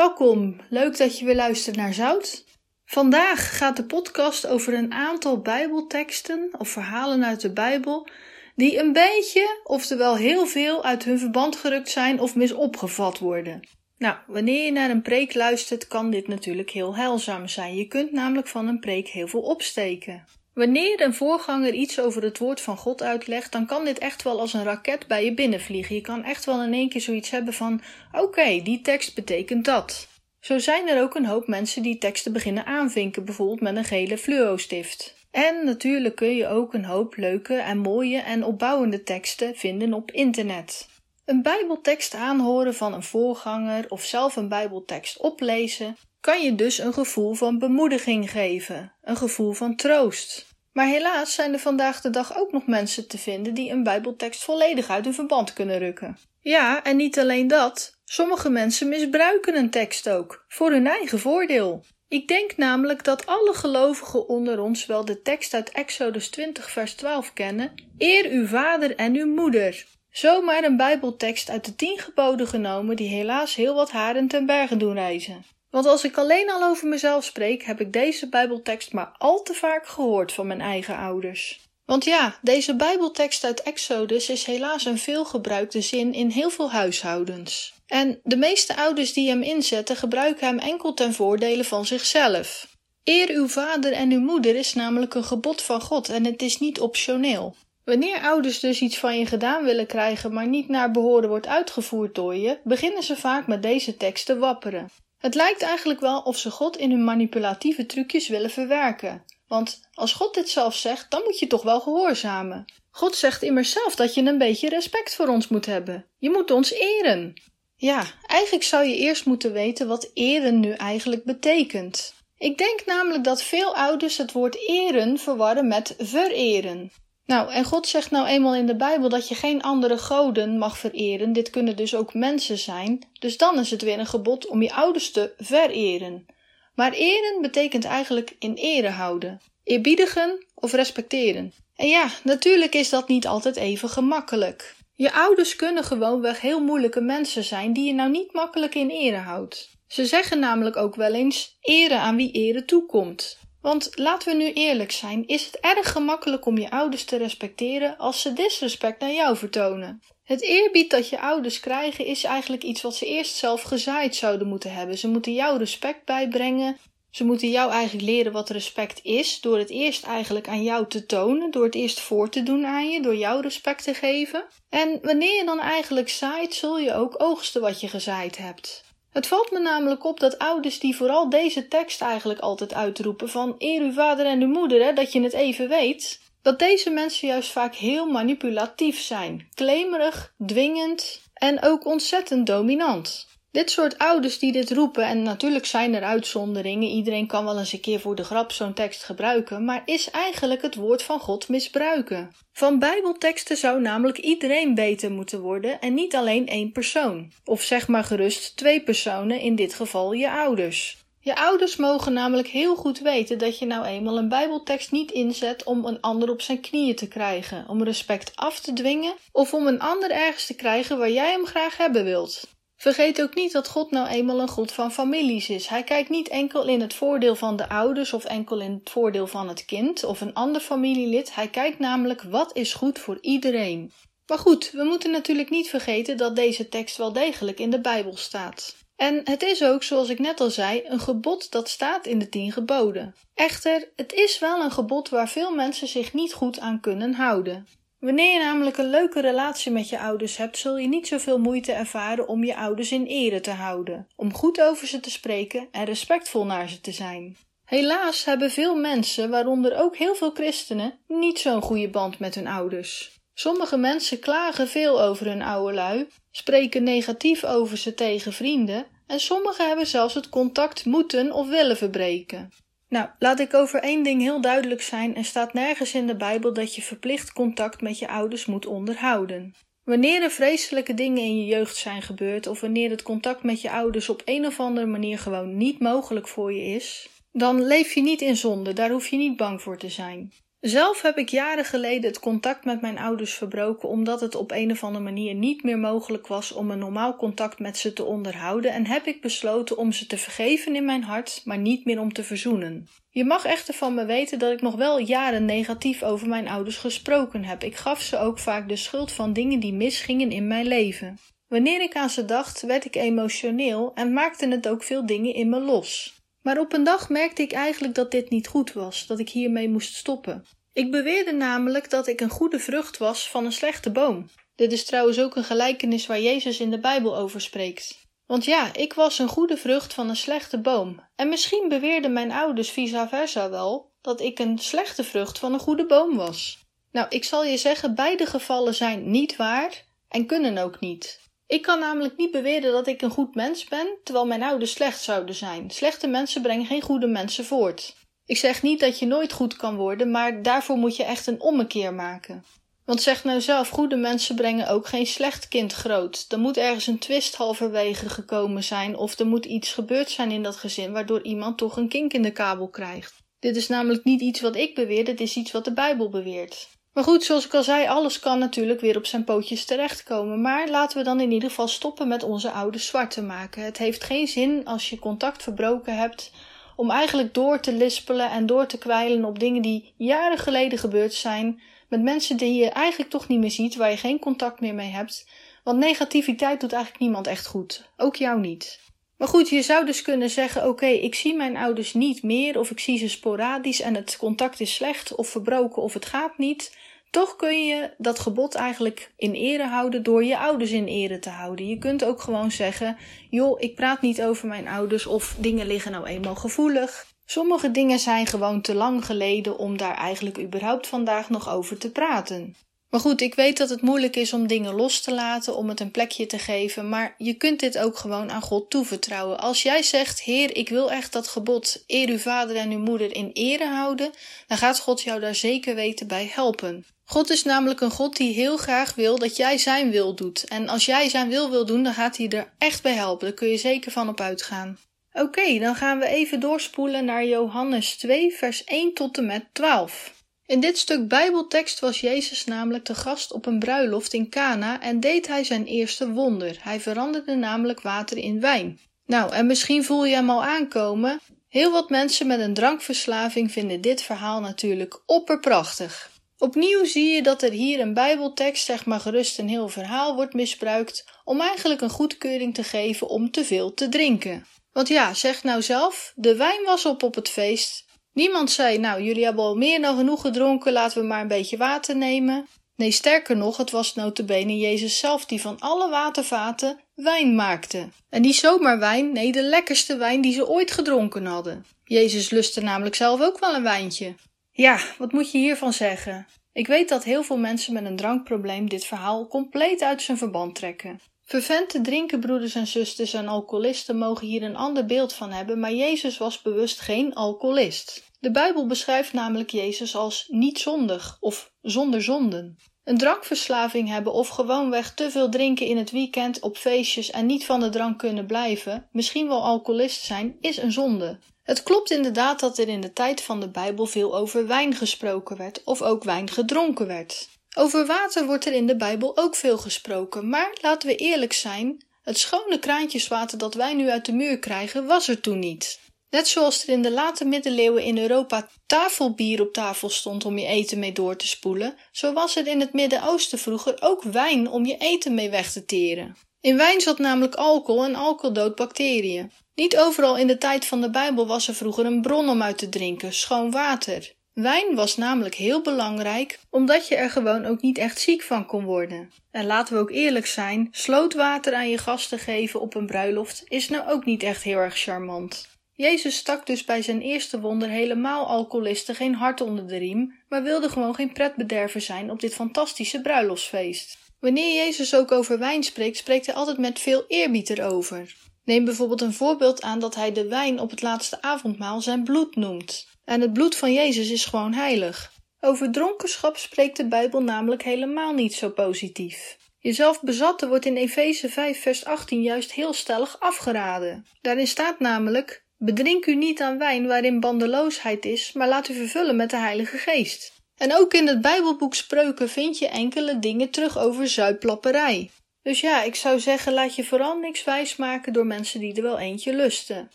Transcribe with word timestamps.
Welkom, 0.00 0.56
leuk 0.68 0.96
dat 0.96 1.18
je 1.18 1.24
weer 1.24 1.34
luistert 1.34 1.76
naar 1.76 1.94
Zout. 1.94 2.44
Vandaag 2.84 3.56
gaat 3.56 3.76
de 3.76 3.84
podcast 3.84 4.46
over 4.46 4.74
een 4.74 4.92
aantal 4.92 5.40
Bijbelteksten 5.40 6.50
of 6.58 6.68
verhalen 6.68 7.24
uit 7.24 7.40
de 7.40 7.52
Bijbel 7.52 8.08
die 8.56 8.78
een 8.78 8.92
beetje, 8.92 9.60
oftewel 9.64 10.16
heel 10.16 10.46
veel, 10.46 10.84
uit 10.84 11.04
hun 11.04 11.18
verband 11.18 11.56
gerukt 11.56 11.88
zijn 11.88 12.20
of 12.20 12.36
misopgevat 12.36 13.18
worden. 13.18 13.68
Nou, 13.98 14.16
wanneer 14.26 14.64
je 14.64 14.72
naar 14.72 14.90
een 14.90 15.02
preek 15.02 15.34
luistert, 15.34 15.86
kan 15.86 16.10
dit 16.10 16.28
natuurlijk 16.28 16.70
heel 16.70 16.96
heilzaam 16.96 17.48
zijn. 17.48 17.74
Je 17.74 17.86
kunt 17.86 18.12
namelijk 18.12 18.48
van 18.48 18.66
een 18.66 18.80
preek 18.80 19.08
heel 19.08 19.28
veel 19.28 19.42
opsteken. 19.42 20.24
Wanneer 20.60 21.00
een 21.00 21.14
voorganger 21.14 21.72
iets 21.72 22.00
over 22.00 22.22
het 22.22 22.38
woord 22.38 22.60
van 22.60 22.76
God 22.76 23.02
uitlegt, 23.02 23.52
dan 23.52 23.66
kan 23.66 23.84
dit 23.84 23.98
echt 23.98 24.22
wel 24.22 24.40
als 24.40 24.52
een 24.52 24.64
raket 24.64 25.06
bij 25.06 25.24
je 25.24 25.34
binnenvliegen. 25.34 25.94
Je 25.94 26.00
kan 26.00 26.24
echt 26.24 26.44
wel 26.44 26.62
in 26.62 26.72
één 26.72 26.88
keer 26.88 27.00
zoiets 27.00 27.30
hebben 27.30 27.54
van: 27.54 27.80
oké, 28.12 28.60
die 28.62 28.80
tekst 28.80 29.14
betekent 29.14 29.64
dat. 29.64 30.08
Zo 30.40 30.58
zijn 30.58 30.88
er 30.88 31.02
ook 31.02 31.14
een 31.14 31.26
hoop 31.26 31.46
mensen 31.46 31.82
die 31.82 31.98
teksten 31.98 32.32
beginnen 32.32 32.66
aanvinken, 32.66 33.24
bijvoorbeeld 33.24 33.60
met 33.60 33.76
een 33.76 33.84
gele 33.84 34.18
fluo-stift. 34.18 35.14
En 35.30 35.64
natuurlijk 35.64 36.16
kun 36.16 36.36
je 36.36 36.48
ook 36.48 36.74
een 36.74 36.84
hoop 36.84 37.16
leuke 37.16 37.54
en 37.54 37.78
mooie 37.78 38.18
en 38.18 38.44
opbouwende 38.44 39.02
teksten 39.02 39.56
vinden 39.56 39.94
op 39.94 40.10
internet. 40.10 40.88
Een 41.24 41.42
Bijbeltekst 41.42 42.14
aanhoren 42.14 42.74
van 42.74 42.94
een 42.94 43.02
voorganger 43.02 43.84
of 43.88 44.04
zelf 44.04 44.36
een 44.36 44.48
Bijbeltekst 44.48 45.18
oplezen 45.18 45.96
kan 46.20 46.42
je 46.42 46.54
dus 46.54 46.78
een 46.78 46.92
gevoel 46.92 47.34
van 47.34 47.58
bemoediging 47.58 48.30
geven, 48.30 48.92
een 49.02 49.16
gevoel 49.16 49.52
van 49.52 49.76
troost. 49.76 50.49
Maar 50.72 50.86
helaas 50.86 51.34
zijn 51.34 51.52
er 51.52 51.58
vandaag 51.58 52.00
de 52.00 52.10
dag 52.10 52.38
ook 52.38 52.52
nog 52.52 52.66
mensen 52.66 53.08
te 53.08 53.18
vinden 53.18 53.54
die 53.54 53.70
een 53.70 53.82
Bijbeltekst 53.82 54.44
volledig 54.44 54.90
uit 54.90 55.04
hun 55.04 55.14
verband 55.14 55.52
kunnen 55.52 55.78
rukken. 55.78 56.18
Ja, 56.40 56.84
en 56.84 56.96
niet 56.96 57.18
alleen 57.18 57.46
dat. 57.46 57.98
Sommige 58.04 58.50
mensen 58.50 58.88
misbruiken 58.88 59.56
een 59.56 59.70
tekst 59.70 60.08
ook, 60.08 60.44
voor 60.48 60.70
hun 60.70 60.86
eigen 60.86 61.18
voordeel. 61.18 61.84
Ik 62.08 62.28
denk 62.28 62.56
namelijk 62.56 63.04
dat 63.04 63.26
alle 63.26 63.54
gelovigen 63.54 64.28
onder 64.28 64.60
ons 64.60 64.86
wel 64.86 65.04
de 65.04 65.22
tekst 65.22 65.54
uit 65.54 65.70
Exodus 65.70 66.28
20, 66.28 66.70
vers 66.70 66.94
12 66.94 67.32
kennen: 67.32 67.72
Eer 67.98 68.30
uw 68.30 68.46
vader 68.46 68.96
en 68.96 69.14
uw 69.14 69.26
moeder. 69.26 69.86
Zomaar 70.10 70.64
een 70.64 70.76
Bijbeltekst 70.76 71.50
uit 71.50 71.64
de 71.64 71.74
tien 71.74 71.98
geboden 71.98 72.46
genomen 72.46 72.96
die 72.96 73.08
helaas 73.08 73.54
heel 73.54 73.74
wat 73.74 73.90
haren 73.90 74.28
ten 74.28 74.46
bergen 74.46 74.78
doen 74.78 74.94
reizen. 74.94 75.44
Want 75.70 75.86
als 75.86 76.04
ik 76.04 76.18
alleen 76.18 76.50
al 76.50 76.62
over 76.62 76.88
mezelf 76.88 77.24
spreek, 77.24 77.62
heb 77.62 77.80
ik 77.80 77.92
deze 77.92 78.28
Bijbeltekst 78.28 78.92
maar 78.92 79.14
al 79.18 79.42
te 79.42 79.54
vaak 79.54 79.86
gehoord 79.86 80.32
van 80.32 80.46
mijn 80.46 80.60
eigen 80.60 80.96
ouders. 80.96 81.60
Want 81.84 82.04
ja, 82.04 82.38
deze 82.42 82.76
Bijbeltekst 82.76 83.44
uit 83.44 83.62
Exodus 83.62 84.28
is 84.28 84.44
helaas 84.44 84.84
een 84.84 84.98
veelgebruikte 84.98 85.80
zin 85.80 86.14
in 86.14 86.28
heel 86.28 86.50
veel 86.50 86.70
huishoudens. 86.70 87.74
En 87.86 88.20
de 88.22 88.36
meeste 88.36 88.76
ouders 88.76 89.12
die 89.12 89.28
hem 89.28 89.42
inzetten, 89.42 89.96
gebruiken 89.96 90.46
hem 90.46 90.58
enkel 90.58 90.94
ten 90.94 91.14
voordele 91.14 91.64
van 91.64 91.86
zichzelf. 91.86 92.66
Eer 93.04 93.30
uw 93.30 93.48
vader 93.48 93.92
en 93.92 94.10
uw 94.10 94.20
moeder 94.20 94.56
is 94.56 94.74
namelijk 94.74 95.14
een 95.14 95.24
gebod 95.24 95.62
van 95.62 95.80
God 95.80 96.08
en 96.08 96.24
het 96.24 96.42
is 96.42 96.58
niet 96.58 96.80
optioneel. 96.80 97.54
Wanneer 97.84 98.20
ouders 98.20 98.60
dus 98.60 98.80
iets 98.80 98.98
van 98.98 99.18
je 99.18 99.26
gedaan 99.26 99.64
willen 99.64 99.86
krijgen, 99.86 100.32
maar 100.32 100.46
niet 100.46 100.68
naar 100.68 100.90
behoren 100.90 101.28
wordt 101.28 101.46
uitgevoerd 101.46 102.14
door 102.14 102.36
je, 102.36 102.58
beginnen 102.64 103.02
ze 103.02 103.16
vaak 103.16 103.46
met 103.46 103.62
deze 103.62 103.96
tekst 103.96 104.26
te 104.26 104.38
wapperen. 104.38 104.90
Het 105.20 105.34
lijkt 105.34 105.62
eigenlijk 105.62 106.00
wel 106.00 106.20
of 106.20 106.38
ze 106.38 106.50
God 106.50 106.76
in 106.76 106.90
hun 106.90 107.04
manipulatieve 107.04 107.86
trucjes 107.86 108.28
willen 108.28 108.50
verwerken. 108.50 109.24
Want 109.46 109.80
als 109.94 110.12
God 110.12 110.34
dit 110.34 110.48
zelf 110.48 110.76
zegt, 110.76 111.10
dan 111.10 111.22
moet 111.24 111.38
je 111.38 111.46
toch 111.46 111.62
wel 111.62 111.80
gehoorzamen. 111.80 112.64
God 112.90 113.16
zegt 113.16 113.42
immers 113.42 113.70
zelf 113.70 113.96
dat 113.96 114.14
je 114.14 114.22
een 114.22 114.38
beetje 114.38 114.68
respect 114.68 115.14
voor 115.14 115.28
ons 115.28 115.48
moet 115.48 115.66
hebben. 115.66 116.06
Je 116.18 116.30
moet 116.30 116.50
ons 116.50 116.72
eren. 116.72 117.34
Ja, 117.76 118.04
eigenlijk 118.26 118.64
zou 118.64 118.84
je 118.84 118.96
eerst 118.96 119.26
moeten 119.26 119.52
weten 119.52 119.88
wat 119.88 120.10
eren 120.14 120.60
nu 120.60 120.70
eigenlijk 120.72 121.24
betekent. 121.24 122.14
Ik 122.38 122.58
denk 122.58 122.82
namelijk 122.86 123.24
dat 123.24 123.42
veel 123.42 123.76
ouders 123.76 124.16
het 124.16 124.32
woord 124.32 124.68
eren 124.68 125.18
verwarren 125.18 125.68
met 125.68 125.94
vereren. 125.98 126.90
Nou, 127.30 127.52
en 127.52 127.64
God 127.64 127.86
zegt 127.86 128.10
nou 128.10 128.26
eenmaal 128.26 128.54
in 128.54 128.66
de 128.66 128.76
Bijbel 128.76 129.08
dat 129.08 129.28
je 129.28 129.34
geen 129.34 129.62
andere 129.62 129.98
goden 129.98 130.58
mag 130.58 130.78
vereren. 130.78 131.32
Dit 131.32 131.50
kunnen 131.50 131.76
dus 131.76 131.94
ook 131.94 132.14
mensen 132.14 132.58
zijn. 132.58 133.08
Dus 133.18 133.36
dan 133.36 133.58
is 133.58 133.70
het 133.70 133.82
weer 133.82 133.98
een 133.98 134.06
gebod 134.06 134.46
om 134.46 134.62
je 134.62 134.72
ouders 134.72 135.10
te 135.10 135.32
vereren. 135.38 136.26
Maar 136.74 136.92
eren 136.92 137.42
betekent 137.42 137.84
eigenlijk 137.84 138.36
in 138.38 138.54
ere 138.54 138.88
houden, 138.88 139.40
eerbiedigen 139.64 140.46
of 140.54 140.72
respecteren. 140.72 141.52
En 141.76 141.88
ja, 141.88 142.08
natuurlijk 142.24 142.74
is 142.74 142.88
dat 142.88 143.08
niet 143.08 143.26
altijd 143.26 143.56
even 143.56 143.88
gemakkelijk. 143.88 144.74
Je 144.94 145.12
ouders 145.12 145.56
kunnen 145.56 145.84
gewoonweg 145.84 146.40
heel 146.40 146.60
moeilijke 146.60 147.00
mensen 147.00 147.44
zijn 147.44 147.72
die 147.72 147.86
je 147.86 147.94
nou 147.94 148.10
niet 148.10 148.32
makkelijk 148.32 148.74
in 148.74 148.90
ere 148.90 149.16
houdt. 149.16 149.70
Ze 149.86 150.06
zeggen 150.06 150.38
namelijk 150.38 150.76
ook 150.76 150.94
wel 150.94 151.14
eens 151.14 151.56
ere 151.60 151.98
aan 151.98 152.16
wie 152.16 152.32
ere 152.32 152.64
toekomt. 152.64 153.38
Want 153.60 153.90
laten 153.94 154.28
we 154.32 154.42
nu 154.42 154.52
eerlijk 154.52 154.92
zijn, 154.92 155.26
is 155.26 155.46
het 155.46 155.58
erg 155.60 155.92
gemakkelijk 155.92 156.46
om 156.46 156.58
je 156.58 156.70
ouders 156.70 157.04
te 157.04 157.16
respecteren 157.16 157.98
als 157.98 158.20
ze 158.20 158.32
disrespect 158.32 159.00
naar 159.00 159.12
jou 159.12 159.36
vertonen. 159.36 160.02
Het 160.24 160.42
eerbied 160.42 160.90
dat 160.90 161.08
je 161.08 161.20
ouders 161.20 161.60
krijgen 161.60 162.06
is 162.06 162.24
eigenlijk 162.24 162.62
iets 162.62 162.82
wat 162.82 162.96
ze 162.96 163.06
eerst 163.06 163.34
zelf 163.34 163.62
gezaaid 163.62 164.16
zouden 164.16 164.46
moeten 164.46 164.72
hebben. 164.72 164.98
Ze 164.98 165.08
moeten 165.08 165.32
jou 165.32 165.58
respect 165.58 166.04
bijbrengen. 166.04 166.76
Ze 167.10 167.24
moeten 167.24 167.50
jou 167.50 167.70
eigenlijk 167.70 168.06
leren 168.06 168.32
wat 168.32 168.50
respect 168.50 169.00
is, 169.02 169.40
door 169.40 169.58
het 169.58 169.70
eerst 169.70 170.04
eigenlijk 170.04 170.48
aan 170.48 170.62
jou 170.62 170.86
te 170.86 171.06
tonen, 171.06 171.50
door 171.50 171.64
het 171.64 171.74
eerst 171.74 172.00
voor 172.00 172.28
te 172.28 172.42
doen 172.42 172.66
aan 172.66 172.90
je, 172.90 173.02
door 173.02 173.16
jou 173.16 173.40
respect 173.40 173.84
te 173.84 173.94
geven. 173.94 174.44
En 174.68 174.98
wanneer 175.02 175.36
je 175.36 175.44
dan 175.44 175.60
eigenlijk 175.60 176.08
zaait, 176.08 176.54
zul 176.54 176.78
je 176.78 176.94
ook 176.94 177.22
oogsten 177.22 177.60
wat 177.60 177.80
je 177.80 177.88
gezaaid 177.88 178.36
hebt. 178.36 178.84
Het 179.12 179.26
valt 179.26 179.50
me 179.50 179.58
namelijk 179.58 180.04
op 180.04 180.20
dat 180.20 180.38
ouders 180.38 180.78
die 180.78 180.96
vooral 180.96 181.30
deze 181.30 181.68
tekst 181.68 182.00
eigenlijk 182.00 182.40
altijd 182.40 182.74
uitroepen 182.74 183.28
van 183.28 183.54
eer 183.58 183.80
uw 183.80 183.92
vader 183.92 184.26
en 184.26 184.42
uw 184.42 184.48
moeder, 184.48 184.94
dat 184.94 185.12
je 185.12 185.22
het 185.22 185.32
even 185.32 185.68
weet, 185.68 186.20
dat 186.42 186.58
deze 186.58 186.90
mensen 186.90 187.28
juist 187.28 187.50
vaak 187.50 187.74
heel 187.74 188.06
manipulatief 188.06 189.00
zijn, 189.00 189.48
claimerig, 189.54 190.32
dwingend 190.46 191.20
en 191.34 191.62
ook 191.62 191.84
ontzettend 191.84 192.46
dominant. 192.46 193.28
Dit 193.52 193.70
soort 193.70 193.98
ouders 193.98 194.38
die 194.38 194.52
dit 194.52 194.70
roepen, 194.70 195.04
en 195.04 195.22
natuurlijk 195.22 195.66
zijn 195.66 195.94
er 195.94 196.02
uitzonderingen, 196.02 196.88
iedereen 196.88 197.26
kan 197.26 197.44
wel 197.44 197.58
eens 197.58 197.72
een 197.72 197.80
keer 197.80 198.00
voor 198.00 198.14
de 198.14 198.24
grap 198.24 198.52
zo'n 198.52 198.74
tekst 198.74 199.04
gebruiken, 199.04 199.64
maar 199.64 199.82
is 199.84 200.10
eigenlijk 200.10 200.62
het 200.62 200.74
woord 200.74 201.02
van 201.02 201.20
God 201.20 201.48
misbruiken. 201.48 202.30
Van 202.52 202.78
Bijbelteksten 202.78 203.56
zou 203.56 203.80
namelijk 203.80 204.18
iedereen 204.18 204.74
beter 204.74 205.10
moeten 205.10 205.40
worden 205.40 205.80
en 205.80 205.94
niet 205.94 206.14
alleen 206.14 206.46
één 206.46 206.72
persoon. 206.72 207.32
Of 207.44 207.62
zeg 207.62 207.88
maar 207.88 208.04
gerust 208.04 208.56
twee 208.56 208.82
personen, 208.82 209.40
in 209.40 209.54
dit 209.54 209.74
geval 209.74 210.12
je 210.12 210.30
ouders. 210.30 210.98
Je 211.20 211.36
ouders 211.36 211.76
mogen 211.76 212.12
namelijk 212.12 212.48
heel 212.48 212.76
goed 212.76 212.98
weten 212.98 213.38
dat 213.38 213.58
je 213.58 213.66
nou 213.66 213.84
eenmaal 213.84 214.18
een 214.18 214.28
Bijbeltekst 214.28 214.92
niet 214.92 215.10
inzet 215.10 215.64
om 215.64 215.84
een 215.84 216.00
ander 216.00 216.30
op 216.30 216.42
zijn 216.42 216.60
knieën 216.60 216.96
te 216.96 217.08
krijgen, 217.08 217.68
om 217.68 217.82
respect 217.82 218.32
af 218.34 218.60
te 218.60 218.72
dwingen 218.72 219.14
of 219.32 219.54
om 219.54 219.66
een 219.66 219.80
ander 219.80 220.10
ergens 220.10 220.46
te 220.46 220.54
krijgen 220.54 220.98
waar 220.98 221.10
jij 221.10 221.30
hem 221.30 221.46
graag 221.46 221.76
hebben 221.76 222.04
wilt. 222.04 222.58
Vergeet 222.80 223.22
ook 223.22 223.34
niet 223.34 223.52
dat 223.52 223.68
God 223.68 223.90
nou 223.90 224.08
eenmaal 224.08 224.40
een 224.40 224.48
God 224.48 224.72
van 224.72 224.92
families 224.92 225.48
is. 225.48 225.66
Hij 225.66 225.82
kijkt 225.82 226.08
niet 226.08 226.28
enkel 226.28 226.66
in 226.66 226.80
het 226.80 226.94
voordeel 226.94 227.36
van 227.36 227.56
de 227.56 227.68
ouders 227.68 228.12
of 228.12 228.24
enkel 228.24 228.60
in 228.60 228.72
het 228.72 228.90
voordeel 228.90 229.26
van 229.26 229.48
het 229.48 229.64
kind 229.64 230.04
of 230.04 230.20
een 230.20 230.34
ander 230.34 230.60
familielid. 230.60 231.34
Hij 231.34 231.48
kijkt 231.48 231.78
namelijk 231.78 232.22
wat 232.22 232.56
is 232.56 232.74
goed 232.74 232.98
voor 232.98 233.18
iedereen. 233.20 233.92
Maar 234.26 234.38
goed, 234.38 234.70
we 234.70 234.84
moeten 234.84 235.10
natuurlijk 235.10 235.50
niet 235.50 235.68
vergeten 235.68 236.16
dat 236.16 236.36
deze 236.36 236.68
tekst 236.68 236.96
wel 236.96 237.12
degelijk 237.12 237.58
in 237.58 237.70
de 237.70 237.80
Bijbel 237.80 238.16
staat. 238.16 238.76
En 238.96 239.20
het 239.24 239.42
is 239.42 239.62
ook, 239.62 239.82
zoals 239.82 240.08
ik 240.08 240.18
net 240.18 240.40
al 240.40 240.50
zei, 240.50 240.82
een 240.84 241.00
gebod 241.00 241.50
dat 241.50 241.68
staat 241.68 242.06
in 242.06 242.18
de 242.18 242.28
tien 242.28 242.52
geboden. 242.52 243.14
Echter, 243.34 243.92
het 243.96 244.12
is 244.12 244.38
wel 244.38 244.62
een 244.62 244.72
gebod 244.72 245.08
waar 245.08 245.28
veel 245.28 245.54
mensen 245.54 245.88
zich 245.88 246.12
niet 246.12 246.32
goed 246.32 246.60
aan 246.60 246.80
kunnen 246.80 247.14
houden. 247.14 247.66
Wanneer 248.00 248.32
je 248.32 248.38
namelijk 248.38 248.76
een 248.78 248.90
leuke 248.90 249.20
relatie 249.20 249.72
met 249.72 249.88
je 249.88 249.98
ouders 249.98 250.36
hebt, 250.36 250.58
zul 250.58 250.78
je 250.78 250.88
niet 250.88 251.06
zoveel 251.06 251.38
moeite 251.38 251.72
ervaren 251.72 252.28
om 252.28 252.44
je 252.44 252.56
ouders 252.56 252.92
in 252.92 253.04
ere 253.06 253.40
te 253.40 253.50
houden, 253.50 254.06
om 254.16 254.34
goed 254.34 254.60
over 254.60 254.86
ze 254.86 255.00
te 255.00 255.10
spreken 255.10 255.68
en 255.70 255.84
respectvol 255.84 256.46
naar 256.46 256.68
ze 256.68 256.80
te 256.80 256.92
zijn. 256.92 257.36
Helaas 257.64 258.24
hebben 258.24 258.50
veel 258.50 258.74
mensen, 258.74 259.30
waaronder 259.30 259.76
ook 259.76 259.96
heel 259.96 260.14
veel 260.14 260.30
christenen, 260.30 260.98
niet 261.06 261.38
zo'n 261.38 261.62
goede 261.62 261.88
band 261.88 262.18
met 262.18 262.34
hun 262.34 262.46
ouders. 262.46 263.18
Sommige 263.34 263.76
mensen 263.76 264.18
klagen 264.18 264.68
veel 264.68 265.02
over 265.02 265.26
hun 265.26 265.42
oude 265.42 265.74
lui, 265.74 266.08
spreken 266.30 266.82
negatief 266.82 267.44
over 267.44 267.76
ze 267.76 267.94
tegen 267.94 268.32
vrienden 268.32 268.86
en 269.06 269.20
sommigen 269.20 269.66
hebben 269.66 269.86
zelfs 269.86 270.14
het 270.14 270.28
contact 270.28 270.84
moeten 270.84 271.32
of 271.32 271.48
willen 271.48 271.76
verbreken. 271.76 272.50
Nou, 272.90 273.08
laat 273.18 273.40
ik 273.40 273.54
over 273.54 273.82
één 273.82 274.02
ding 274.02 274.20
heel 274.20 274.40
duidelijk 274.40 274.82
zijn: 274.82 275.16
er 275.16 275.24
staat 275.24 275.52
nergens 275.52 275.94
in 275.94 276.06
de 276.06 276.16
Bijbel 276.16 276.52
dat 276.52 276.74
je 276.74 276.82
verplicht 276.82 277.32
contact 277.32 277.80
met 277.80 277.98
je 277.98 278.08
ouders 278.08 278.46
moet 278.46 278.66
onderhouden. 278.66 279.54
Wanneer 279.84 280.22
er 280.22 280.30
vreselijke 280.30 280.94
dingen 280.94 281.22
in 281.22 281.38
je 281.38 281.44
jeugd 281.44 281.76
zijn 281.76 282.02
gebeurd, 282.02 282.46
of 282.46 282.60
wanneer 282.60 282.90
het 282.90 283.02
contact 283.02 283.42
met 283.42 283.60
je 283.60 283.70
ouders 283.70 284.08
op 284.08 284.22
een 284.24 284.46
of 284.46 284.60
andere 284.60 284.86
manier 284.86 285.18
gewoon 285.18 285.56
niet 285.56 285.80
mogelijk 285.80 286.28
voor 286.28 286.52
je 286.52 286.62
is, 286.62 287.08
dan 287.32 287.62
leef 287.62 287.92
je 287.92 288.02
niet 288.02 288.20
in 288.20 288.36
zonde, 288.36 288.72
daar 288.72 288.90
hoef 288.90 289.06
je 289.06 289.16
niet 289.16 289.36
bang 289.36 289.62
voor 289.62 289.78
te 289.78 289.88
zijn. 289.88 290.32
Zelf 290.60 291.02
heb 291.02 291.18
ik 291.18 291.28
jaren 291.28 291.64
geleden 291.64 292.10
het 292.10 292.18
contact 292.18 292.64
met 292.64 292.80
mijn 292.80 292.98
ouders 292.98 293.34
verbroken 293.34 293.88
omdat 293.88 294.20
het 294.20 294.34
op 294.34 294.50
een 294.50 294.70
of 294.70 294.84
andere 294.84 295.04
manier 295.04 295.34
niet 295.34 295.62
meer 295.62 295.78
mogelijk 295.78 296.26
was 296.26 296.52
om 296.52 296.70
een 296.70 296.78
normaal 296.78 297.16
contact 297.16 297.58
met 297.58 297.78
ze 297.78 297.92
te 297.92 298.04
onderhouden 298.04 298.72
en 298.72 298.86
heb 298.86 299.06
ik 299.06 299.20
besloten 299.20 299.76
om 299.76 299.92
ze 299.92 300.06
te 300.06 300.18
vergeven 300.18 300.76
in 300.76 300.84
mijn 300.84 301.02
hart, 301.02 301.40
maar 301.44 301.58
niet 301.58 301.84
meer 301.84 302.00
om 302.00 302.12
te 302.12 302.24
verzoenen. 302.24 302.88
Je 303.10 303.24
mag 303.24 303.44
echter 303.44 303.74
van 303.74 303.94
me 303.94 304.04
weten 304.04 304.38
dat 304.38 304.52
ik 304.52 304.62
nog 304.62 304.74
wel 304.74 304.98
jaren 304.98 305.44
negatief 305.44 306.02
over 306.02 306.28
mijn 306.28 306.48
ouders 306.48 306.76
gesproken 306.76 307.44
heb. 307.44 307.62
Ik 307.62 307.76
gaf 307.76 308.00
ze 308.00 308.18
ook 308.18 308.38
vaak 308.38 308.68
de 308.68 308.76
schuld 308.76 309.12
van 309.12 309.32
dingen 309.32 309.60
die 309.60 309.72
misgingen 309.72 310.30
in 310.30 310.46
mijn 310.46 310.66
leven. 310.66 311.18
Wanneer 311.48 311.80
ik 311.80 311.94
aan 311.94 312.10
ze 312.10 312.24
dacht, 312.24 312.60
werd 312.62 312.84
ik 312.84 312.96
emotioneel 312.96 313.92
en 313.94 314.12
maakten 314.12 314.50
het 314.50 314.68
ook 314.68 314.82
veel 314.82 315.06
dingen 315.06 315.34
in 315.34 315.48
me 315.48 315.60
los. 315.60 316.19
Maar 316.42 316.58
op 316.58 316.72
een 316.72 316.84
dag 316.84 317.08
merkte 317.08 317.42
ik 317.42 317.52
eigenlijk 317.52 317.94
dat 317.94 318.10
dit 318.10 318.30
niet 318.30 318.46
goed 318.48 318.72
was, 318.72 319.06
dat 319.06 319.18
ik 319.18 319.28
hiermee 319.28 319.68
moest 319.68 319.94
stoppen. 319.94 320.46
Ik 320.72 320.90
beweerde 320.90 321.32
namelijk 321.32 321.90
dat 321.90 322.06
ik 322.06 322.20
een 322.20 322.30
goede 322.30 322.58
vrucht 322.58 322.98
was 322.98 323.30
van 323.30 323.44
een 323.44 323.52
slechte 323.52 323.90
boom. 323.90 324.28
Dit 324.54 324.72
is 324.72 324.84
trouwens 324.84 325.20
ook 325.20 325.36
een 325.36 325.44
gelijkenis 325.44 326.06
waar 326.06 326.20
Jezus 326.20 326.60
in 326.60 326.70
de 326.70 326.80
Bijbel 326.80 327.16
over 327.16 327.40
spreekt. 327.40 328.08
Want 328.26 328.44
ja, 328.44 328.74
ik 328.74 328.92
was 328.92 329.18
een 329.18 329.28
goede 329.28 329.56
vrucht 329.56 329.94
van 329.94 330.08
een 330.08 330.16
slechte 330.16 330.60
boom. 330.60 331.00
En 331.16 331.28
misschien 331.28 331.68
beweerden 331.68 332.12
mijn 332.12 332.32
ouders 332.32 332.70
vice 332.70 333.06
versa 333.08 333.50
wel 333.50 333.90
dat 334.00 334.20
ik 334.20 334.38
een 334.38 334.58
slechte 334.58 335.04
vrucht 335.04 335.38
van 335.38 335.52
een 335.52 335.60
goede 335.60 335.86
boom 335.86 336.16
was. 336.16 336.64
Nou, 336.92 337.06
ik 337.08 337.24
zal 337.24 337.44
je 337.44 337.56
zeggen, 337.56 337.94
beide 337.94 338.26
gevallen 338.26 338.74
zijn 338.74 339.10
niet 339.10 339.36
waar 339.36 339.84
en 340.08 340.26
kunnen 340.26 340.58
ook 340.58 340.80
niet. 340.80 341.20
Ik 341.50 341.62
kan 341.62 341.78
namelijk 341.78 342.16
niet 342.16 342.30
beweren 342.30 342.72
dat 342.72 342.86
ik 342.86 343.02
een 343.02 343.10
goed 343.10 343.34
mens 343.34 343.64
ben, 343.64 343.98
terwijl 344.04 344.26
mijn 344.26 344.42
ouders 344.42 344.72
slecht 344.72 345.02
zouden 345.02 345.34
zijn. 345.34 345.70
Slechte 345.70 346.06
mensen 346.06 346.42
brengen 346.42 346.66
geen 346.66 346.82
goede 346.82 347.06
mensen 347.06 347.44
voort. 347.44 347.96
Ik 348.26 348.36
zeg 348.36 348.62
niet 348.62 348.80
dat 348.80 348.98
je 348.98 349.06
nooit 349.06 349.32
goed 349.32 349.56
kan 349.56 349.76
worden, 349.76 350.10
maar 350.10 350.42
daarvoor 350.42 350.76
moet 350.76 350.96
je 350.96 351.04
echt 351.04 351.26
een 351.26 351.40
ommekeer 351.40 351.94
maken. 351.94 352.44
Want 352.84 353.02
zeg 353.02 353.24
nou 353.24 353.40
zelf, 353.40 353.68
goede 353.68 353.96
mensen 353.96 354.36
brengen 354.36 354.68
ook 354.68 354.86
geen 354.86 355.06
slecht 355.06 355.48
kind 355.48 355.72
groot. 355.72 356.24
Er 356.28 356.38
moet 356.38 356.56
ergens 356.56 356.86
een 356.86 356.98
twist 356.98 357.34
halverwege 357.34 358.08
gekomen 358.08 358.64
zijn, 358.64 358.96
of 358.96 359.18
er 359.18 359.26
moet 359.26 359.44
iets 359.44 359.72
gebeurd 359.72 360.10
zijn 360.10 360.30
in 360.30 360.42
dat 360.42 360.56
gezin 360.56 360.92
waardoor 360.92 361.22
iemand 361.22 361.58
toch 361.58 361.76
een 361.76 361.88
kink 361.88 362.12
in 362.12 362.22
de 362.22 362.32
kabel 362.32 362.68
krijgt. 362.68 363.14
Dit 363.38 363.56
is 363.56 363.68
namelijk 363.68 364.04
niet 364.04 364.20
iets 364.20 364.40
wat 364.40 364.56
ik 364.56 364.74
beweer, 364.74 365.04
dit 365.04 365.20
is 365.20 365.36
iets 365.36 365.52
wat 365.52 365.64
de 365.64 365.72
Bijbel 365.72 366.10
beweert. 366.10 366.68
Maar 366.92 367.04
goed, 367.04 367.24
zoals 367.24 367.46
ik 367.46 367.54
al 367.54 367.62
zei, 367.62 367.86
alles 367.86 368.18
kan 368.18 368.38
natuurlijk 368.38 368.80
weer 368.80 368.96
op 368.96 369.06
zijn 369.06 369.24
pootjes 369.24 369.64
terechtkomen. 369.64 370.40
Maar 370.40 370.68
laten 370.68 370.98
we 370.98 371.04
dan 371.04 371.20
in 371.20 371.32
ieder 371.32 371.48
geval 371.48 371.68
stoppen 371.68 372.08
met 372.08 372.22
onze 372.22 372.50
ouders 372.50 372.86
zwart 372.86 373.10
te 373.10 373.22
maken. 373.22 373.64
Het 373.64 373.78
heeft 373.78 374.04
geen 374.04 374.26
zin 374.28 374.64
als 374.64 374.90
je 374.90 374.98
contact 374.98 375.42
verbroken 375.42 375.96
hebt 375.96 376.32
om 376.76 376.90
eigenlijk 376.90 377.34
door 377.34 377.60
te 377.60 377.72
lispelen 377.72 378.30
en 378.30 378.46
door 378.46 378.66
te 378.66 378.78
kwijlen 378.78 379.24
op 379.24 379.38
dingen 379.38 379.62
die 379.62 379.94
jaren 379.96 380.38
geleden 380.38 380.78
gebeurd 380.78 381.14
zijn, 381.14 381.60
met 381.88 382.02
mensen 382.02 382.36
die 382.36 382.54
je 382.54 382.70
eigenlijk 382.70 383.10
toch 383.10 383.28
niet 383.28 383.38
meer 383.38 383.50
ziet, 383.50 383.76
waar 383.76 383.90
je 383.90 383.96
geen 383.96 384.18
contact 384.18 384.60
meer 384.60 384.74
mee 384.74 384.90
hebt. 384.90 385.28
Want 385.64 385.78
negativiteit 385.78 386.60
doet 386.60 386.72
eigenlijk 386.72 387.02
niemand 387.02 387.26
echt 387.26 387.46
goed, 387.46 387.88
ook 387.96 388.16
jou 388.16 388.40
niet. 388.40 388.89
Maar 389.20 389.28
goed, 389.28 389.48
je 389.48 389.62
zou 389.62 389.86
dus 389.86 390.02
kunnen 390.02 390.30
zeggen: 390.30 390.68
Oké, 390.68 390.86
ik 390.86 391.14
zie 391.14 391.34
mijn 391.34 391.56
ouders 391.56 391.94
niet 391.94 392.22
meer, 392.22 392.58
of 392.58 392.70
ik 392.70 392.80
zie 392.80 392.98
ze 392.98 393.08
sporadisch 393.08 393.80
en 393.80 393.94
het 393.94 394.16
contact 394.16 394.60
is 394.60 394.74
slecht 394.74 395.14
of 395.14 395.28
verbroken 395.28 395.82
of 395.82 395.94
het 395.94 396.06
gaat 396.06 396.38
niet. 396.38 396.76
Toch 397.10 397.36
kun 397.36 397.66
je 397.66 397.90
dat 397.98 398.18
gebod 398.18 398.54
eigenlijk 398.54 399.12
in 399.16 399.32
ere 399.32 399.66
houden 399.66 400.02
door 400.02 400.24
je 400.24 400.38
ouders 400.38 400.70
in 400.70 400.86
ere 400.86 401.18
te 401.18 401.28
houden. 401.28 401.68
Je 401.68 401.78
kunt 401.78 402.04
ook 402.04 402.20
gewoon 402.20 402.50
zeggen: 402.50 402.96
joh, 403.30 403.60
ik 403.60 403.74
praat 403.74 404.00
niet 404.00 404.22
over 404.22 404.48
mijn 404.48 404.68
ouders 404.68 405.06
of 405.06 405.36
dingen 405.38 405.66
liggen 405.66 405.92
nou 405.92 406.06
eenmaal 406.06 406.36
gevoelig. 406.36 407.06
Sommige 407.24 407.70
dingen 407.70 407.98
zijn 407.98 408.26
gewoon 408.26 408.60
te 408.60 408.74
lang 408.74 409.04
geleden 409.04 409.58
om 409.58 409.76
daar 409.76 409.96
eigenlijk 409.96 410.38
überhaupt 410.38 410.86
vandaag 410.86 411.30
nog 411.30 411.48
over 411.48 411.78
te 411.78 411.90
praten. 411.90 412.54
Maar 412.90 413.00
goed, 413.00 413.20
ik 413.20 413.34
weet 413.34 413.56
dat 413.56 413.68
het 413.68 413.82
moeilijk 413.82 414.16
is 414.16 414.32
om 414.32 414.46
dingen 414.46 414.74
los 414.74 415.00
te 415.00 415.14
laten, 415.14 415.56
om 415.56 415.68
het 415.68 415.80
een 415.80 415.90
plekje 415.90 416.26
te 416.26 416.38
geven, 416.38 416.88
maar 416.88 417.14
je 417.18 417.34
kunt 417.34 417.60
dit 417.60 417.78
ook 417.78 417.96
gewoon 417.96 418.30
aan 418.30 418.42
God 418.42 418.70
toevertrouwen. 418.70 419.40
Als 419.40 419.62
jij 419.62 419.82
zegt, 419.82 420.22
Heer, 420.22 420.56
ik 420.56 420.68
wil 420.68 420.90
echt 420.90 421.12
dat 421.12 421.28
gebod, 421.28 421.84
eer 421.86 422.08
uw 422.08 422.18
vader 422.18 422.56
en 422.56 422.70
uw 422.70 422.78
moeder 422.78 423.14
in 423.14 423.30
ere 423.32 423.66
houden, 423.66 424.10
dan 424.46 424.58
gaat 424.58 424.80
God 424.80 425.02
jou 425.02 425.20
daar 425.20 425.34
zeker 425.34 425.74
weten 425.74 426.06
bij 426.06 426.30
helpen. 426.32 426.86
God 427.04 427.30
is 427.30 427.44
namelijk 427.44 427.80
een 427.80 427.90
God 427.90 428.16
die 428.16 428.34
heel 428.34 428.56
graag 428.56 428.94
wil 428.94 429.18
dat 429.18 429.36
jij 429.36 429.58
zijn 429.58 429.90
wil 429.90 430.14
doet. 430.14 430.44
En 430.44 430.68
als 430.68 430.84
jij 430.84 431.08
zijn 431.08 431.28
wil 431.28 431.50
wil 431.50 431.66
doen, 431.66 431.82
dan 431.82 431.94
gaat 431.94 432.16
hij 432.16 432.28
er 432.28 432.52
echt 432.58 432.82
bij 432.82 432.94
helpen. 432.94 433.26
Daar 433.26 433.36
kun 433.36 433.48
je 433.48 433.56
zeker 433.56 433.92
van 433.92 434.08
op 434.08 434.20
uitgaan. 434.20 434.78
Oké, 435.12 435.58
dan 435.58 435.74
gaan 435.74 435.98
we 435.98 436.06
even 436.06 436.40
doorspoelen 436.40 437.04
naar 437.04 437.24
Johannes 437.24 437.96
2, 437.96 438.32
vers 438.32 438.64
1 438.64 438.94
tot 438.94 439.18
en 439.18 439.26
met 439.26 439.44
12. 439.52 440.18
In 440.50 440.60
dit 440.60 440.78
stuk 440.78 441.08
Bijbeltekst 441.08 441.80
was 441.80 442.00
Jezus 442.00 442.44
namelijk 442.44 442.84
te 442.84 442.94
gast 442.94 443.32
op 443.32 443.46
een 443.46 443.58
bruiloft 443.58 444.12
in 444.12 444.28
Cana 444.30 444.80
en 444.80 445.00
deed 445.00 445.26
hij 445.26 445.44
zijn 445.44 445.66
eerste 445.66 446.10
wonder. 446.10 446.58
Hij 446.60 446.80
veranderde 446.80 447.34
namelijk 447.34 447.80
water 447.80 448.16
in 448.18 448.40
wijn. 448.40 448.80
Nou, 449.06 449.32
en 449.32 449.46
misschien 449.46 449.84
voel 449.84 450.04
je 450.04 450.14
hem 450.14 450.30
al 450.30 450.44
aankomen. 450.44 451.20
Heel 451.48 451.70
wat 451.70 451.90
mensen 451.90 452.26
met 452.26 452.40
een 452.40 452.54
drankverslaving 452.54 453.52
vinden 453.52 453.80
dit 453.80 454.02
verhaal 454.02 454.40
natuurlijk 454.40 455.02
opperprachtig. 455.06 456.10
Opnieuw 456.38 456.84
zie 456.84 457.08
je 457.08 457.22
dat 457.22 457.42
er 457.42 457.52
hier 457.52 457.80
een 457.80 457.94
Bijbeltekst, 457.94 458.64
zeg 458.64 458.86
maar 458.86 459.00
gerust 459.00 459.38
een 459.38 459.48
heel 459.48 459.68
verhaal, 459.68 460.14
wordt 460.14 460.34
misbruikt 460.34 461.04
om 461.24 461.40
eigenlijk 461.40 461.80
een 461.80 461.90
goedkeuring 461.90 462.54
te 462.54 462.64
geven 462.64 463.08
om 463.08 463.30
te 463.30 463.44
veel 463.44 463.74
te 463.74 463.88
drinken. 463.88 464.46
Want 464.72 464.88
ja, 464.88 465.14
zeg 465.14 465.42
nou 465.42 465.62
zelf, 465.62 466.12
de 466.14 466.36
wijn 466.36 466.64
was 466.64 466.86
op 466.86 467.02
op 467.02 467.14
het 467.14 467.28
feest. 467.28 467.88
Niemand 468.12 468.50
zei, 468.50 468.78
nou, 468.78 469.02
jullie 469.02 469.24
hebben 469.24 469.44
al 469.44 469.56
meer 469.56 469.80
dan 469.80 469.96
genoeg 469.96 470.20
gedronken, 470.20 470.72
laten 470.72 471.00
we 471.00 471.06
maar 471.06 471.20
een 471.20 471.28
beetje 471.28 471.56
water 471.56 471.96
nemen. 471.96 472.46
Nee, 472.76 472.90
sterker 472.90 473.36
nog, 473.36 473.56
het 473.56 473.70
was 473.70 473.94
notabene 473.94 474.58
Jezus 474.58 474.98
zelf 474.98 475.24
die 475.24 475.40
van 475.40 475.58
alle 475.58 475.90
watervaten 475.90 476.80
wijn 476.94 477.34
maakte. 477.34 477.88
En 478.08 478.20
niet 478.20 478.36
zomaar 478.36 478.78
wijn, 478.78 479.12
nee, 479.12 479.32
de 479.32 479.42
lekkerste 479.42 479.96
wijn 479.96 480.20
die 480.20 480.32
ze 480.32 480.48
ooit 480.48 480.70
gedronken 480.70 481.26
hadden. 481.26 481.64
Jezus 481.84 482.30
lustte 482.30 482.60
namelijk 482.60 482.94
zelf 482.94 483.20
ook 483.20 483.38
wel 483.38 483.54
een 483.54 483.62
wijntje. 483.62 484.14
Ja, 484.52 484.78
wat 484.98 485.12
moet 485.12 485.30
je 485.30 485.38
hiervan 485.38 485.72
zeggen? 485.72 486.26
Ik 486.52 486.66
weet 486.66 486.88
dat 486.88 487.04
heel 487.04 487.22
veel 487.22 487.38
mensen 487.38 487.72
met 487.72 487.84
een 487.84 487.96
drankprobleem 487.96 488.68
dit 488.68 488.84
verhaal 488.84 489.26
compleet 489.26 489.82
uit 489.82 490.02
zijn 490.02 490.18
verband 490.18 490.54
trekken. 490.54 491.00
Vervente 491.30 491.80
drinkenbroeders 491.80 492.54
en 492.54 492.66
zusters 492.66 493.12
en 493.12 493.28
alcoholisten 493.28 493.96
mogen 493.96 494.26
hier 494.26 494.42
een 494.42 494.56
ander 494.56 494.86
beeld 494.86 495.12
van 495.12 495.30
hebben, 495.30 495.60
maar 495.60 495.72
Jezus 495.72 496.18
was 496.18 496.42
bewust 496.42 496.80
geen 496.80 497.14
alcoholist. 497.14 498.10
De 498.20 498.30
Bijbel 498.30 498.66
beschrijft 498.66 499.12
namelijk 499.12 499.50
Jezus 499.50 499.96
als 499.96 500.26
niet 500.28 500.58
zondig 500.58 501.16
of 501.20 501.52
zonder 501.62 502.02
zonden. 502.02 502.56
Een 502.84 502.98
drankverslaving 502.98 503.88
hebben 503.88 504.12
of 504.12 504.28
gewoonweg 504.28 504.94
te 504.94 505.10
veel 505.10 505.28
drinken 505.28 505.66
in 505.66 505.76
het 505.76 505.90
weekend 505.90 506.40
op 506.40 506.56
feestjes 506.56 507.10
en 507.10 507.26
niet 507.26 507.44
van 507.44 507.60
de 507.60 507.68
drank 507.68 507.98
kunnen 507.98 508.26
blijven, 508.26 508.88
misschien 508.92 509.28
wel 509.28 509.42
alcoholist 509.42 510.02
zijn, 510.02 510.36
is 510.40 510.56
een 510.56 510.72
zonde. 510.72 511.18
Het 511.42 511.62
klopt 511.62 511.90
inderdaad 511.90 512.40
dat 512.40 512.58
er 512.58 512.68
in 512.68 512.80
de 512.80 512.92
tijd 512.92 513.22
van 513.22 513.40
de 513.40 513.50
Bijbel 513.50 513.86
veel 513.86 514.16
over 514.16 514.46
wijn 514.46 514.74
gesproken 514.74 515.36
werd 515.36 515.64
of 515.64 515.82
ook 515.82 516.04
wijn 516.04 516.30
gedronken 516.30 516.86
werd. 516.86 517.28
Over 517.56 517.86
water 517.86 518.26
wordt 518.26 518.46
er 518.46 518.52
in 518.52 518.66
de 518.66 518.76
Bijbel 518.76 519.16
ook 519.16 519.34
veel 519.34 519.58
gesproken, 519.58 520.28
maar 520.28 520.56
laten 520.60 520.88
we 520.88 520.96
eerlijk 520.96 521.32
zijn: 521.32 521.84
het 522.02 522.18
schone 522.18 522.58
kraantjeswater 522.58 523.38
dat 523.38 523.54
wij 523.54 523.74
nu 523.74 523.90
uit 523.90 524.04
de 524.04 524.12
muur 524.12 524.38
krijgen, 524.38 524.86
was 524.86 525.08
er 525.08 525.20
toen 525.20 525.38
niet. 525.38 525.80
Net 526.10 526.28
zoals 526.28 526.62
er 526.62 526.68
in 526.68 526.82
de 526.82 526.90
late 526.90 527.24
middeleeuwen 527.24 527.82
in 527.82 527.98
Europa 527.98 528.48
tafelbier 528.66 529.40
op 529.40 529.52
tafel 529.52 529.88
stond 529.88 530.24
om 530.24 530.38
je 530.38 530.46
eten 530.46 530.78
mee 530.78 530.92
door 530.92 531.16
te 531.16 531.26
spoelen, 531.26 531.76
zo 531.92 532.12
was 532.12 532.36
er 532.36 532.46
in 532.46 532.60
het 532.60 532.72
Midden-Oosten 532.72 533.38
vroeger 533.38 533.76
ook 533.80 534.02
wijn 534.02 534.48
om 534.48 534.66
je 534.66 534.76
eten 534.76 535.14
mee 535.14 535.30
weg 535.30 535.52
te 535.52 535.64
teren. 535.64 536.16
In 536.40 536.56
wijn 536.56 536.80
zat 536.80 536.98
namelijk 536.98 537.34
alcohol 537.34 537.84
en 537.84 537.94
alcohol 537.94 538.32
doodt 538.32 538.56
bacteriën. 538.56 539.32
Niet 539.54 539.76
overal 539.78 540.16
in 540.16 540.26
de 540.26 540.38
tijd 540.38 540.64
van 540.64 540.80
de 540.80 540.90
Bijbel 540.90 541.26
was 541.26 541.48
er 541.48 541.54
vroeger 541.54 541.86
een 541.86 542.02
bron 542.02 542.28
om 542.28 542.42
uit 542.42 542.58
te 542.58 542.68
drinken, 542.68 543.12
schoon 543.12 543.50
water. 543.50 544.12
Wijn 544.32 544.74
was 544.74 544.96
namelijk 544.96 545.34
heel 545.34 545.62
belangrijk, 545.62 546.38
omdat 546.50 546.88
je 546.88 546.96
er 546.96 547.10
gewoon 547.10 547.46
ook 547.46 547.62
niet 547.62 547.78
echt 547.78 548.00
ziek 548.00 548.22
van 548.22 548.46
kon 548.46 548.64
worden. 548.64 549.10
En 549.30 549.46
laten 549.46 549.74
we 549.74 549.80
ook 549.80 549.90
eerlijk 549.90 550.26
zijn, 550.26 550.68
slootwater 550.70 551.54
aan 551.54 551.70
je 551.70 551.78
gasten 551.78 552.18
geven 552.18 552.60
op 552.60 552.74
een 552.74 552.86
bruiloft 552.86 553.44
is 553.48 553.68
nou 553.68 553.90
ook 553.90 554.04
niet 554.04 554.22
echt 554.22 554.42
heel 554.42 554.58
erg 554.58 554.78
charmant. 554.78 555.48
Jezus 555.72 556.16
stak 556.16 556.46
dus 556.46 556.64
bij 556.64 556.82
zijn 556.82 557.00
eerste 557.00 557.40
wonder 557.40 557.68
helemaal 557.68 558.26
alcoholisten 558.26 558.94
geen 558.94 559.14
hart 559.14 559.40
onder 559.40 559.66
de 559.66 559.76
riem, 559.76 560.14
maar 560.28 560.42
wilde 560.42 560.68
gewoon 560.68 560.94
geen 560.94 561.12
pretbederver 561.12 561.80
zijn 561.80 562.10
op 562.10 562.20
dit 562.20 562.34
fantastische 562.34 563.00
bruiloftsfeest. 563.00 563.98
Wanneer 564.20 564.54
Jezus 564.54 564.94
ook 564.94 565.12
over 565.12 565.38
wijn 565.38 565.62
spreekt, 565.62 565.96
spreekt 565.96 566.26
hij 566.26 566.34
altijd 566.34 566.58
met 566.58 566.78
veel 566.78 567.04
eerbied 567.08 567.50
erover. 567.50 568.14
Neem 568.44 568.64
bijvoorbeeld 568.64 569.00
een 569.00 569.12
voorbeeld 569.12 569.62
aan 569.62 569.78
dat 569.78 569.94
hij 569.94 570.12
de 570.12 570.28
wijn 570.28 570.60
op 570.60 570.70
het 570.70 570.82
laatste 570.82 571.22
avondmaal 571.22 571.80
zijn 571.80 572.04
bloed 572.04 572.36
noemt. 572.36 572.89
En 573.10 573.20
het 573.20 573.32
bloed 573.32 573.56
van 573.56 573.72
Jezus 573.72 574.10
is 574.10 574.24
gewoon 574.24 574.52
heilig. 574.52 575.12
Over 575.40 575.70
dronkenschap 575.70 576.36
spreekt 576.36 576.76
de 576.76 576.88
Bijbel 576.88 577.22
namelijk 577.22 577.62
helemaal 577.62 578.12
niet 578.12 578.34
zo 578.34 578.50
positief. 578.50 579.36
Jezelf 579.58 580.00
bezatten 580.00 580.48
wordt 580.48 580.64
in 580.64 580.76
Efeze 580.76 581.28
5 581.28 581.60
vers 581.60 581.84
18 581.84 582.22
juist 582.22 582.52
heel 582.52 582.72
stellig 582.72 583.20
afgeraden. 583.20 584.06
Daarin 584.20 584.46
staat 584.46 584.78
namelijk: 584.80 585.44
Bedrink 585.56 586.06
u 586.06 586.14
niet 586.14 586.40
aan 586.40 586.58
wijn 586.58 586.86
waarin 586.86 587.20
bandeloosheid 587.20 588.04
is, 588.04 588.32
maar 588.32 588.48
laat 588.48 588.68
u 588.68 588.74
vervullen 588.74 589.16
met 589.16 589.30
de 589.30 589.36
Heilige 589.36 589.76
Geest. 589.76 590.32
En 590.56 590.76
ook 590.76 590.94
in 590.94 591.06
het 591.06 591.20
Bijbelboek 591.20 591.74
Spreuken 591.74 592.28
vind 592.28 592.58
je 592.58 592.68
enkele 592.68 593.18
dingen 593.18 593.50
terug 593.50 593.78
over 593.78 594.08
zuiplapperij. 594.08 595.10
Dus 595.42 595.60
ja, 595.60 595.82
ik 595.82 595.94
zou 595.94 596.20
zeggen, 596.20 596.52
laat 596.52 596.74
je 596.74 596.84
vooral 596.84 597.18
niks 597.18 597.44
wijsmaken 597.44 598.12
door 598.12 598.26
mensen 598.26 598.60
die 598.60 598.74
er 598.74 598.82
wel 598.82 598.98
eentje 598.98 599.34
lusten. 599.34 599.90